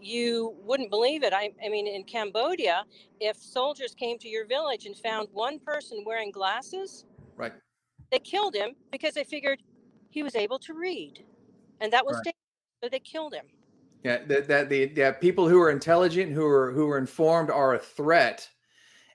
[0.00, 1.32] you wouldn't believe it.
[1.32, 2.84] I, I, mean, in Cambodia,
[3.20, 7.06] if soldiers came to your village and found one person wearing glasses,
[7.36, 7.52] right,
[8.14, 9.60] they killed him because they figured
[10.10, 11.24] he was able to read,
[11.80, 12.34] and that was right.
[12.82, 13.46] so they killed him.
[14.04, 17.74] Yeah, that, that the yeah people who are intelligent, who are who are informed, are
[17.74, 18.48] a threat,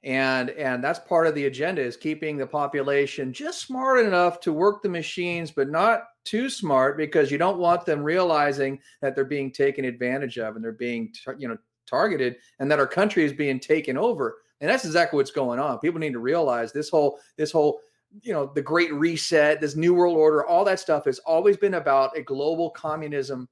[0.04, 4.54] and and that's part of the agenda is keeping the population just smart enough to
[4.54, 9.26] work the machines but not too smart because you don't want them realizing that they're
[9.26, 13.34] being taken advantage of and they're being you know targeted and that our country is
[13.34, 17.20] being taken over and that's exactly what's going on people need to realize this whole
[17.38, 17.82] this whole
[18.22, 21.76] you know the great reset this new world order all that stuff has always been
[21.76, 23.48] about a global communism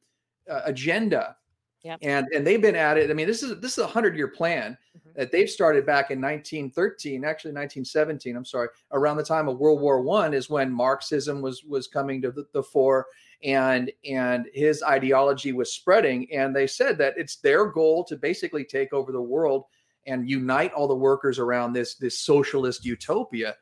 [0.49, 1.35] uh, agenda
[1.83, 1.99] Yep.
[2.01, 3.09] And and they've been at it.
[3.09, 5.13] I mean, this is this is a hundred year plan Mhm.
[5.13, 8.35] that they've started back in 1913, actually 1917.
[8.35, 12.21] I'm sorry, around the time of World War One is when Marxism was was coming
[12.23, 13.05] to the, the fore,
[13.43, 16.27] and and his ideology was spreading.
[16.33, 19.65] And they said that it's their goal to basically take over the world
[20.07, 23.55] and unite all the workers around this this socialist utopia.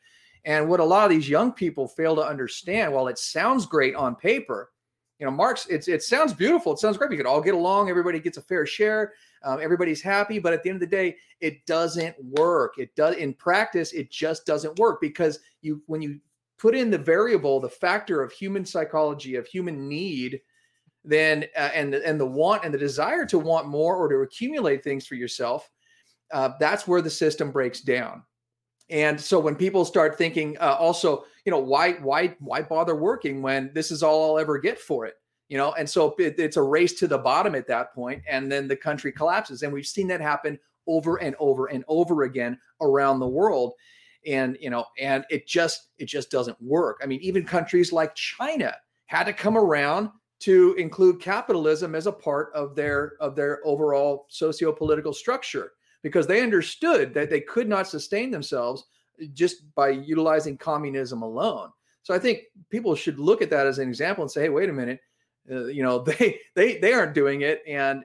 [0.46, 3.96] And what a lot of these young people fail to understand, while it sounds great
[3.96, 4.72] on paper,
[5.20, 6.74] you know, Marx, it's it sounds beautiful.
[6.74, 7.10] It sounds great.
[7.10, 7.90] We could all get along.
[7.90, 9.14] Everybody gets a fair share.
[9.44, 10.40] Um, everybody's happy.
[10.40, 12.74] But at the end of the day, it doesn't work.
[12.78, 13.94] It does in practice.
[13.94, 16.20] It just doesn't work because you when you
[16.58, 20.42] put in the variable, the factor of human psychology, of human need,
[21.06, 24.84] then uh, and and the want and the desire to want more or to accumulate
[24.84, 25.70] things for yourself,
[26.34, 28.22] uh, that's where the system breaks down.
[28.90, 33.42] And so when people start thinking, uh, also, you know, why why why bother working
[33.42, 35.16] when this is all I'll ever get for it?
[35.50, 38.52] You know, and so it, it's a race to the bottom at that point, and
[38.52, 39.64] then the country collapses.
[39.64, 43.74] And we've seen that happen over and over and over again around the world.
[44.28, 47.00] And you know, and it just it just doesn't work.
[47.04, 48.76] I mean, even countries like China
[49.08, 50.10] had to come around
[50.42, 55.72] to include capitalism as a part of their of their overall socio-political structure
[56.06, 58.84] because they understood that they could not sustain themselves
[59.34, 61.72] just by utilizing communism alone.
[62.04, 64.70] So I think people should look at that as an example and say, "Hey, wait
[64.70, 65.00] a minute,
[65.50, 68.04] uh, you know, they they they aren't doing it, and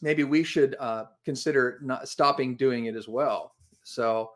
[0.00, 3.52] maybe we should uh, consider not stopping doing it as well."
[3.84, 4.30] So,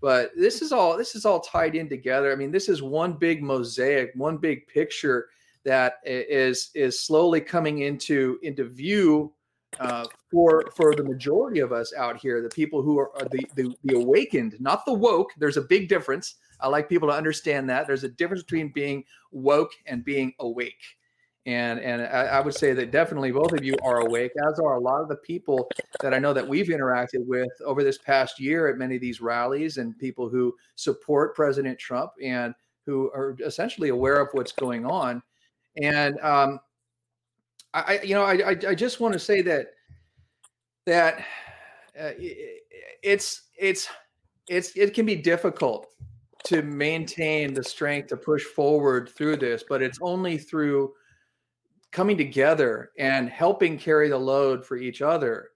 [0.00, 2.32] but this is all this is all tied in together.
[2.32, 5.28] I mean, this is one big mosaic, one big picture
[5.66, 9.34] that is is slowly coming into into view
[9.80, 13.46] uh, for for the majority of us out here, the people who are, are the,
[13.54, 15.30] the the awakened, not the woke.
[15.38, 16.36] There's a big difference.
[16.60, 17.86] I like people to understand that.
[17.86, 20.82] There's a difference between being woke and being awake.
[21.46, 24.76] And and I, I would say that definitely both of you are awake, as are
[24.76, 25.68] a lot of the people
[26.00, 29.20] that I know that we've interacted with over this past year at many of these
[29.20, 32.54] rallies, and people who support President Trump and
[32.86, 35.22] who are essentially aware of what's going on.
[35.82, 36.60] And um,
[37.74, 39.66] I, you know, I, I, just want to say that
[40.86, 41.18] that
[42.00, 42.12] uh,
[43.02, 43.88] it's it's
[44.48, 45.88] it's it can be difficult
[46.44, 50.92] to maintain the strength to push forward through this, but it's only through
[51.90, 55.50] coming together and helping carry the load for each other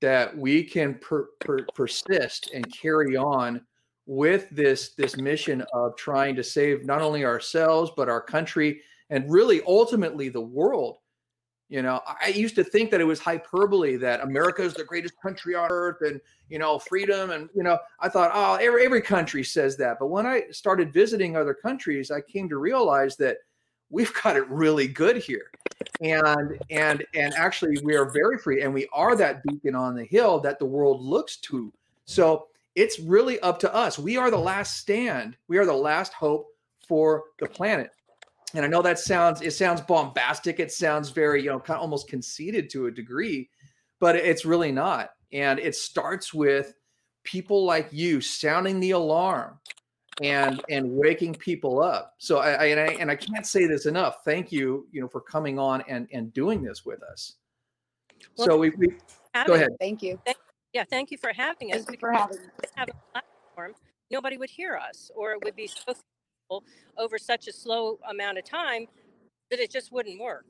[0.00, 3.60] that we can per, per, persist and carry on
[4.06, 8.80] with this this mission of trying to save not only ourselves but our country
[9.10, 10.96] and really ultimately the world
[11.72, 15.14] you know i used to think that it was hyperbole that america is the greatest
[15.22, 16.20] country on earth and
[16.50, 19.98] you know freedom and you know i thought oh every, every country says that.
[19.98, 23.38] But when i started visiting other countries i came to realize that
[23.92, 25.50] we've got it really good here.
[26.00, 30.04] And and and actually we are very free and we are that beacon on the
[30.04, 31.72] hill that the world looks to.
[32.06, 33.98] So it's really up to us.
[33.98, 35.36] We are the last stand.
[35.46, 36.48] We are the last hope
[36.88, 37.90] for the planet
[38.54, 41.82] and i know that sounds it sounds bombastic it sounds very you know kind of
[41.82, 43.48] almost conceited to a degree
[44.00, 46.74] but it's really not and it starts with
[47.24, 49.58] people like you sounding the alarm
[50.22, 53.86] and and waking people up so I, I, and I and I can't say this
[53.86, 57.36] enough thank you you know for coming on and and doing this with us
[58.36, 58.88] Well, so we, we
[59.46, 60.18] go ahead Thank you.
[60.72, 61.84] Yeah, thank you for having us.
[61.84, 62.70] Thank you for having us.
[62.76, 63.74] have a platform,
[64.10, 66.00] nobody would hear us, or it would be so simple
[66.98, 68.86] over such a slow amount of time
[69.50, 70.48] that it just wouldn't work.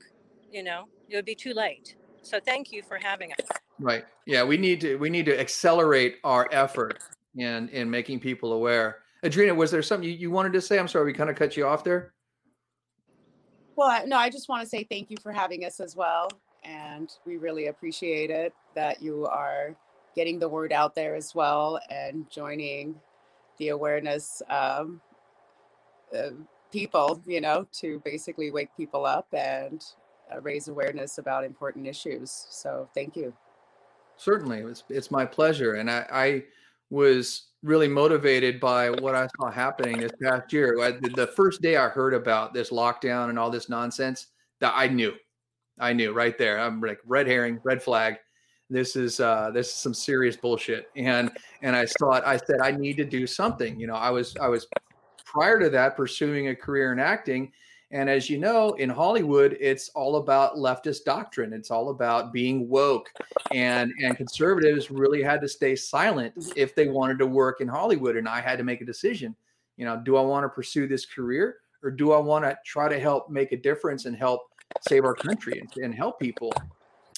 [0.51, 1.95] You know, it would be too late.
[2.21, 3.47] So thank you for having us.
[3.79, 6.99] right yeah we need to we need to accelerate our effort
[7.35, 8.87] in in making people aware
[9.25, 11.57] adrina was there something you, you wanted to say i'm sorry we kind of cut
[11.57, 12.13] you off there
[13.75, 16.29] Well, no, I just want to say thank you for having us as well.
[16.63, 19.75] And we really appreciate it that you are
[20.15, 22.95] getting the word out there as well and joining
[23.57, 25.01] the awareness um,
[26.15, 26.29] uh,
[26.71, 29.83] people, you know, to basically wake people up and
[30.33, 32.47] uh, raise awareness about important issues.
[32.49, 33.33] So thank you.
[34.17, 36.43] Certainly, it's it's my pleasure, and I, I
[36.89, 40.79] was really motivated by what I saw happening this past year.
[40.81, 44.27] I, the- first day I heard about this lockdown and all this nonsense,
[44.59, 45.13] that I knew,
[45.79, 46.59] I knew right there.
[46.59, 48.17] I'm like red herring, red flag.
[48.69, 50.87] this is uh, this is some serious bullshit.
[50.95, 51.31] And
[51.61, 53.79] and I thought I said I need to do something.
[53.79, 54.67] You know, I was I was
[55.33, 57.51] prior to that pursuing a career in acting.
[57.91, 61.53] And as you know, in Hollywood, it's all about leftist doctrine.
[61.53, 63.11] It's all about being woke.
[63.51, 68.17] And and conservatives really had to stay silent if they wanted to work in Hollywood.
[68.17, 69.35] And I had to make a decision.
[69.77, 72.87] You know, do I want to pursue this career or do I want to try
[72.87, 74.41] to help make a difference and help
[74.87, 76.51] save our country and, and help people?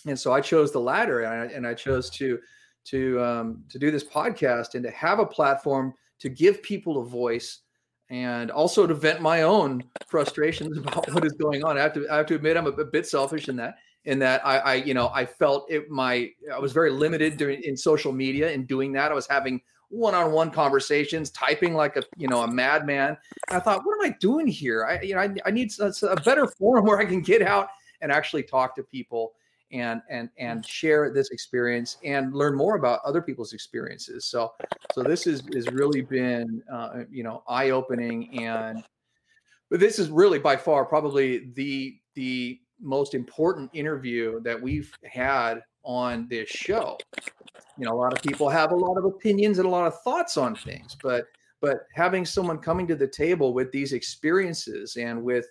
[0.06, 2.40] And so I chose the latter, and I, and I chose to
[2.86, 7.06] to um, to do this podcast and to have a platform to give people a
[7.06, 7.62] voice
[8.10, 11.78] and also to vent my own frustrations about what is going on.
[11.78, 13.76] I have to I have to admit I'm a, a bit selfish in that
[14.06, 17.62] in that I, I you know I felt it my I was very limited during
[17.64, 19.12] in social media in doing that.
[19.12, 23.18] I was having one-on-one conversations, typing like a you know a madman.
[23.50, 24.86] And I thought, what am I doing here?
[24.86, 27.70] I you know I, I need a, a better forum where I can get out
[28.02, 29.34] and actually talk to people
[29.76, 34.26] and and and share this experience and learn more about other people's experiences.
[34.26, 34.54] So
[34.94, 38.84] so this is has really been uh, you know eye opening and
[39.70, 45.62] but this is really by far probably the the most important interview that we've had
[45.84, 46.98] on this show.
[47.78, 50.00] You know, a lot of people have a lot of opinions and a lot of
[50.02, 51.26] thoughts on things, but
[51.62, 55.48] but having someone coming to the table with these experiences and with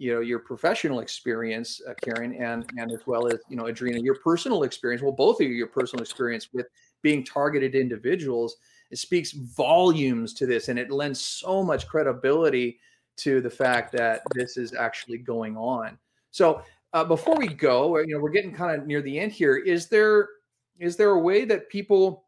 [0.00, 4.02] you know your professional experience, uh, Karen, and and as well as you know Adrina,
[4.02, 5.02] your personal experience.
[5.02, 6.66] Well, both of you, your personal experience with
[7.02, 8.56] being targeted individuals,
[8.90, 12.78] it speaks volumes to this, and it lends so much credibility
[13.18, 15.98] to the fact that this is actually going on.
[16.30, 16.62] So
[16.94, 19.58] uh, before we go, you know, we're getting kind of near the end here.
[19.58, 20.28] Is there
[20.78, 22.24] is there a way that people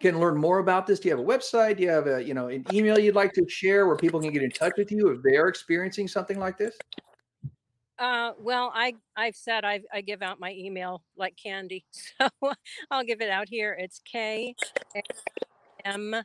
[0.00, 0.98] can learn more about this?
[0.98, 1.76] Do you have a website?
[1.76, 4.32] Do you have a you know an email you'd like to share where people can
[4.32, 6.76] get in touch with you if they're experiencing something like this?
[7.98, 12.28] Uh, well, I I've said I I give out my email like candy, so
[12.90, 13.76] I'll give it out here.
[13.78, 14.54] It's k
[15.84, 16.16] m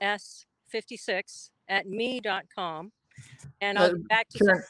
[0.00, 2.90] s fifty six at me.com.
[3.60, 4.38] and I'll uh, back to.
[4.38, 4.62] Karen,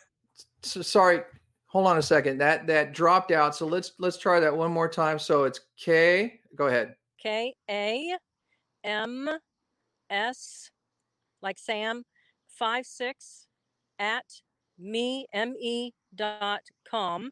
[0.62, 1.22] so sorry,
[1.66, 2.38] hold on a second.
[2.38, 3.56] That that dropped out.
[3.56, 5.18] So let's let's try that one more time.
[5.18, 6.40] So it's K.
[6.54, 6.96] Go ahead.
[7.18, 8.14] K A
[8.84, 9.30] M
[10.10, 10.70] S
[11.40, 12.04] like Sam
[12.46, 13.46] five six
[13.98, 14.24] at
[14.78, 17.30] me m e dot com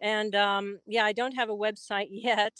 [0.00, 2.54] and um, yeah i don't have a website yet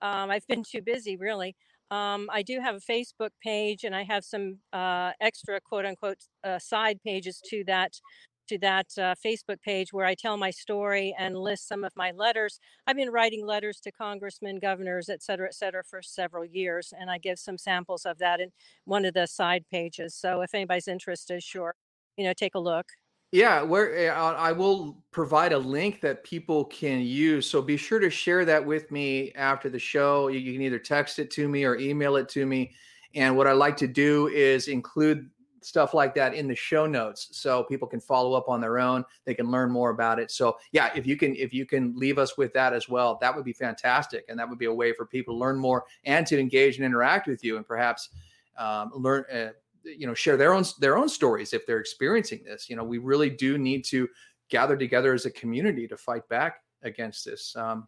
[0.00, 1.56] um, i've been too busy really
[1.90, 6.18] um, i do have a facebook page and i have some uh, extra quote unquote
[6.44, 7.92] uh, side pages to that
[8.48, 12.10] to that uh, Facebook page where I tell my story and list some of my
[12.10, 12.58] letters.
[12.86, 17.10] I've been writing letters to congressmen, governors, et cetera, et cetera, for several years, and
[17.10, 18.50] I give some samples of that in
[18.84, 20.14] one of the side pages.
[20.14, 21.76] So if anybody's interested, sure,
[22.16, 22.86] you know, take a look.
[23.32, 27.48] Yeah, where eh, I will provide a link that people can use.
[27.48, 30.28] So be sure to share that with me after the show.
[30.28, 32.72] You can either text it to me or email it to me.
[33.14, 35.30] And what I like to do is include
[35.62, 39.04] stuff like that in the show notes so people can follow up on their own
[39.24, 42.18] they can learn more about it so yeah if you can if you can leave
[42.18, 44.92] us with that as well that would be fantastic and that would be a way
[44.92, 48.08] for people to learn more and to engage and interact with you and perhaps
[48.58, 49.50] um, learn uh,
[49.84, 52.98] you know share their own their own stories if they're experiencing this you know we
[52.98, 54.08] really do need to
[54.48, 57.86] gather together as a community to fight back against this um,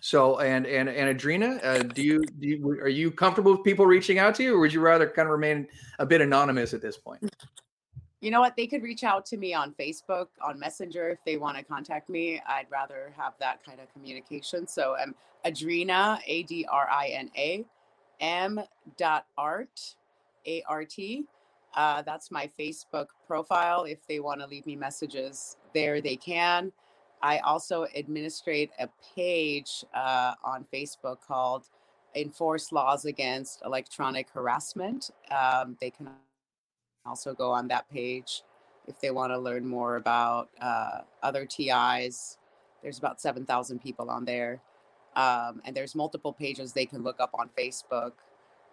[0.00, 3.86] so and and and Adrina, uh, do you do you, are you comfortable with people
[3.86, 5.68] reaching out to you, or would you rather kind of remain
[6.00, 7.22] a bit anonymous at this point?
[8.20, 8.56] You know what?
[8.56, 12.08] They could reach out to me on Facebook, on Messenger if they want to contact
[12.08, 12.42] me.
[12.48, 14.66] I'd rather have that kind of communication.
[14.66, 15.14] So I'm um,
[15.44, 17.64] Adrina, A D R I N A,
[18.20, 18.60] M
[18.96, 19.94] dot art,
[20.46, 21.24] A R T.
[21.74, 23.84] Uh, that's my Facebook profile.
[23.84, 26.72] If they want to leave me messages there, they can.
[27.22, 31.64] I also administrate a page uh, on Facebook called
[32.14, 35.10] Enforce Laws Against Electronic Harassment.
[35.30, 36.10] Um, they can
[37.06, 38.42] also go on that page
[38.86, 42.38] if they want to learn more about uh, other TIs.
[42.82, 44.60] There's about 7,000 people on there.
[45.14, 48.12] Um, and there's multiple pages they can look up on Facebook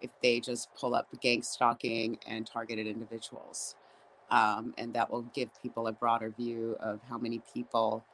[0.00, 3.76] if they just pull up gang stalking and targeted individuals.
[4.30, 8.04] Um, and that will give people a broader view of how many people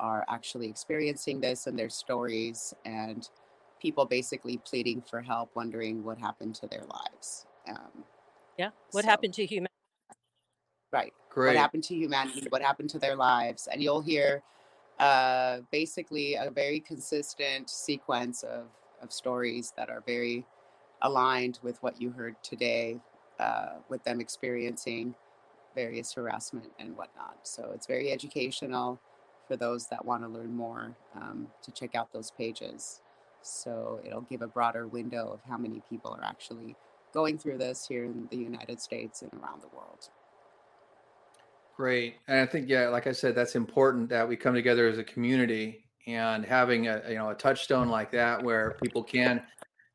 [0.00, 3.28] are actually experiencing this and their stories and
[3.80, 8.04] people basically pleading for help wondering what happened to their lives um,
[8.58, 9.68] yeah what so, happened to humanity
[10.92, 11.48] right Great.
[11.48, 14.42] what happened to humanity what happened to their lives and you'll hear
[14.98, 18.64] uh, basically a very consistent sequence of,
[19.02, 20.44] of stories that are very
[21.02, 22.98] aligned with what you heard today
[23.38, 25.14] uh, with them experiencing
[25.74, 29.00] various harassment and whatnot so it's very educational
[29.50, 33.00] for those that want to learn more um, to check out those pages.
[33.42, 36.76] So it'll give a broader window of how many people are actually
[37.12, 40.08] going through this here in the United States and around the world.
[41.76, 42.14] Great.
[42.28, 45.04] And I think, yeah, like I said, that's important that we come together as a
[45.04, 49.42] community and having a, you know, a touchstone like that where people can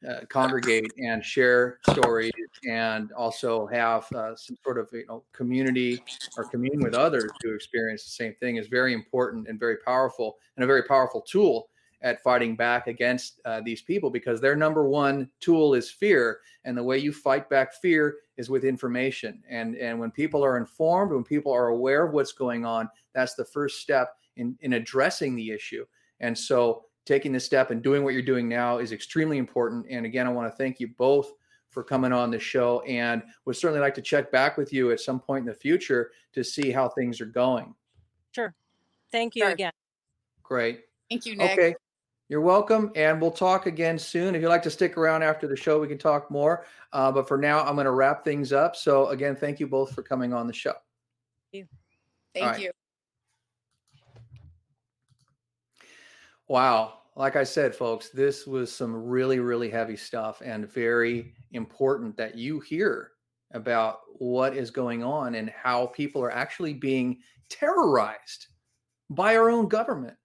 [0.07, 2.31] uh, congregate and share stories
[2.69, 6.01] and also have uh, some sort of you know community
[6.37, 10.37] or commune with others who experience the same thing is very important and very powerful
[10.55, 11.69] and a very powerful tool
[12.01, 16.77] at fighting back against uh, these people because their number one tool is fear and
[16.77, 19.41] the way you fight back fear is with information.
[19.49, 23.35] And and when people are informed when people are aware of what's going on that's
[23.35, 25.85] the first step in in addressing the issue.
[26.19, 29.85] And so taking this step and doing what you're doing now is extremely important.
[29.89, 31.31] And again, I want to thank you both
[31.69, 34.99] for coming on the show and would certainly like to check back with you at
[34.99, 37.75] some point in the future to see how things are going.
[38.31, 38.53] Sure.
[39.11, 39.51] Thank you sure.
[39.51, 39.71] again.
[40.41, 40.81] Great.
[41.09, 41.51] Thank you, Nick.
[41.51, 41.75] Okay.
[42.27, 42.91] You're welcome.
[42.95, 44.33] And we'll talk again soon.
[44.33, 46.65] If you'd like to stick around after the show, we can talk more.
[46.91, 48.75] Uh, but for now, I'm going to wrap things up.
[48.75, 50.73] So, again, thank you both for coming on the show.
[51.51, 51.67] Thank you.
[52.33, 52.61] Thank right.
[52.61, 52.71] you.
[56.47, 56.99] Wow.
[57.15, 62.35] Like I said, folks, this was some really, really heavy stuff and very important that
[62.35, 63.11] you hear
[63.51, 67.19] about what is going on and how people are actually being
[67.49, 68.47] terrorized
[69.09, 70.15] by our own government.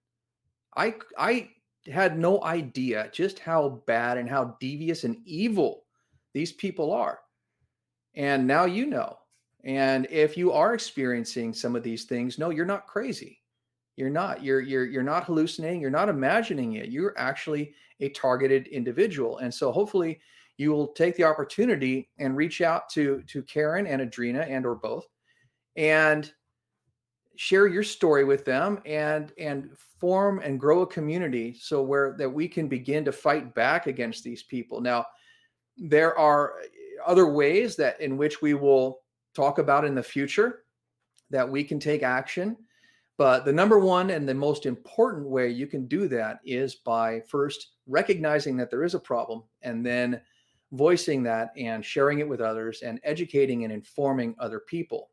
[0.75, 1.49] I I
[1.87, 5.85] had no idea just how bad and how devious and evil
[6.33, 7.19] these people are.
[8.15, 9.17] And now you know.
[9.63, 13.40] And if you are experiencing some of these things, no, you're not crazy.
[14.01, 14.43] You're not.
[14.43, 15.79] You're you're you're not hallucinating.
[15.79, 16.89] You're not imagining it.
[16.89, 19.37] You're actually a targeted individual.
[19.37, 20.19] And so hopefully
[20.57, 24.73] you will take the opportunity and reach out to to Karen and Adrina and or
[24.73, 25.05] both
[25.75, 26.33] and
[27.35, 29.69] share your story with them and and
[29.99, 34.23] form and grow a community so where that we can begin to fight back against
[34.23, 34.81] these people.
[34.81, 35.05] Now
[35.77, 36.55] there are
[37.05, 39.01] other ways that in which we will
[39.35, 40.63] talk about in the future
[41.29, 42.57] that we can take action
[43.17, 47.21] but the number one and the most important way you can do that is by
[47.21, 50.21] first recognizing that there is a problem and then
[50.71, 55.09] voicing that and sharing it with others and educating and informing other people.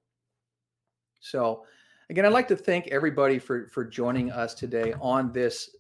[1.21, 1.65] So,
[2.11, 5.71] again, I'd like to thank everybody for, for joining us today on this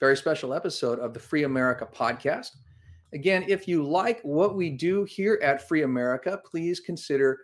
[0.00, 2.48] very special episode of the Free America podcast.
[3.14, 7.40] Again, if you like what we do here at Free America, please consider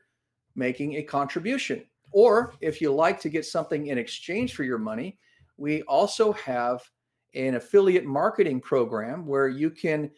[0.54, 1.84] making a contribution.
[2.10, 5.18] Or if you like to get something in exchange for your money,
[5.56, 6.82] we also have
[7.34, 10.10] an affiliate marketing program where you can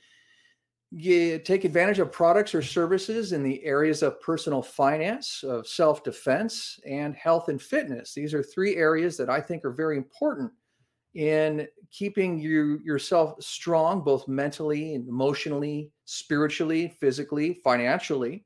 [0.98, 6.04] get, take advantage of products or services in the areas of personal finance, of self
[6.04, 8.14] defense, and health and fitness.
[8.14, 10.52] These are three areas that I think are very important
[11.14, 18.44] in keeping you yourself strong both mentally and emotionally spiritually physically financially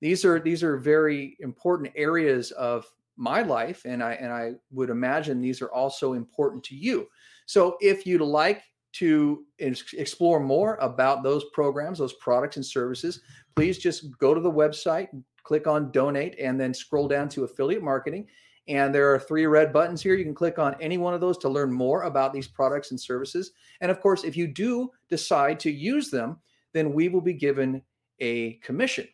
[0.00, 2.86] these are these are very important areas of
[3.16, 7.06] my life and i and i would imagine these are also important to you.
[7.46, 8.62] So if you'd like
[8.92, 13.20] to explore more about those programs those products and services
[13.54, 15.08] please just go to the website
[15.44, 18.26] click on donate and then scroll down to affiliate marketing.
[18.68, 20.14] And there are three red buttons here.
[20.14, 23.00] You can click on any one of those to learn more about these products and
[23.00, 23.52] services.
[23.80, 26.38] And of course if you do decide to use them
[26.72, 27.82] then we will be given
[28.20, 29.08] a commission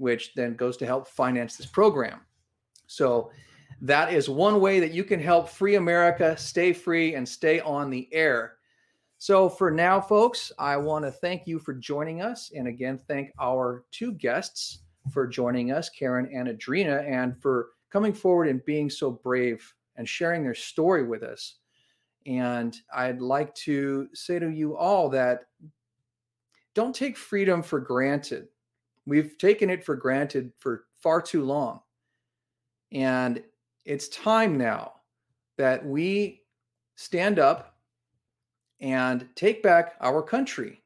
[0.00, 2.20] which then goes to help finance this program.
[2.86, 3.30] So
[3.82, 7.90] that is one way that you can help free America stay free and stay on
[7.90, 8.54] the air.
[9.18, 12.50] So for now, folks, I want to thank you for joining us.
[12.56, 14.78] And again, thank our two guests
[15.12, 20.08] for joining us, Karen and Adrina, and for coming forward and being so brave and
[20.08, 21.56] sharing their story with us.
[22.26, 25.42] And I'd like to say to you all that
[26.74, 28.48] don't take freedom for granted.
[29.06, 31.80] We've taken it for granted for far too long.
[32.92, 33.42] And
[33.84, 34.92] it's time now
[35.58, 36.42] that we
[36.96, 37.76] stand up
[38.80, 40.82] and take back our country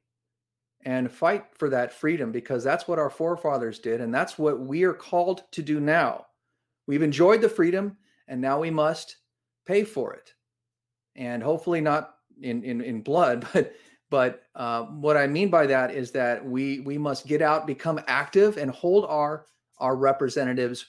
[0.85, 4.01] and fight for that freedom because that's what our forefathers did.
[4.01, 6.27] And that's what we are called to do now.
[6.87, 7.97] We've enjoyed the freedom
[8.29, 9.17] and now we must
[9.67, 10.35] pay for it.
[11.17, 13.73] And hopefully not in, in, in blood, but
[14.15, 17.99] but uh, what I mean by that is that we we must get out, become
[18.07, 19.47] active, and hold our
[19.79, 20.87] our representatives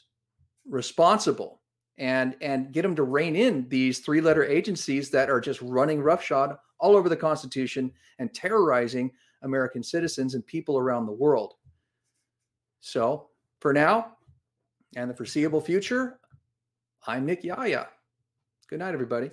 [0.69, 1.59] responsible,
[1.97, 6.03] and and get them to rein in these three letter agencies that are just running
[6.03, 9.11] roughshod all over the Constitution and terrorizing
[9.41, 11.55] American citizens and people around the world.
[12.79, 13.29] So
[13.59, 14.17] for now,
[14.95, 16.19] and the foreseeable future,
[17.07, 17.87] I'm Nick Yaya.
[18.69, 19.31] Good night, everybody.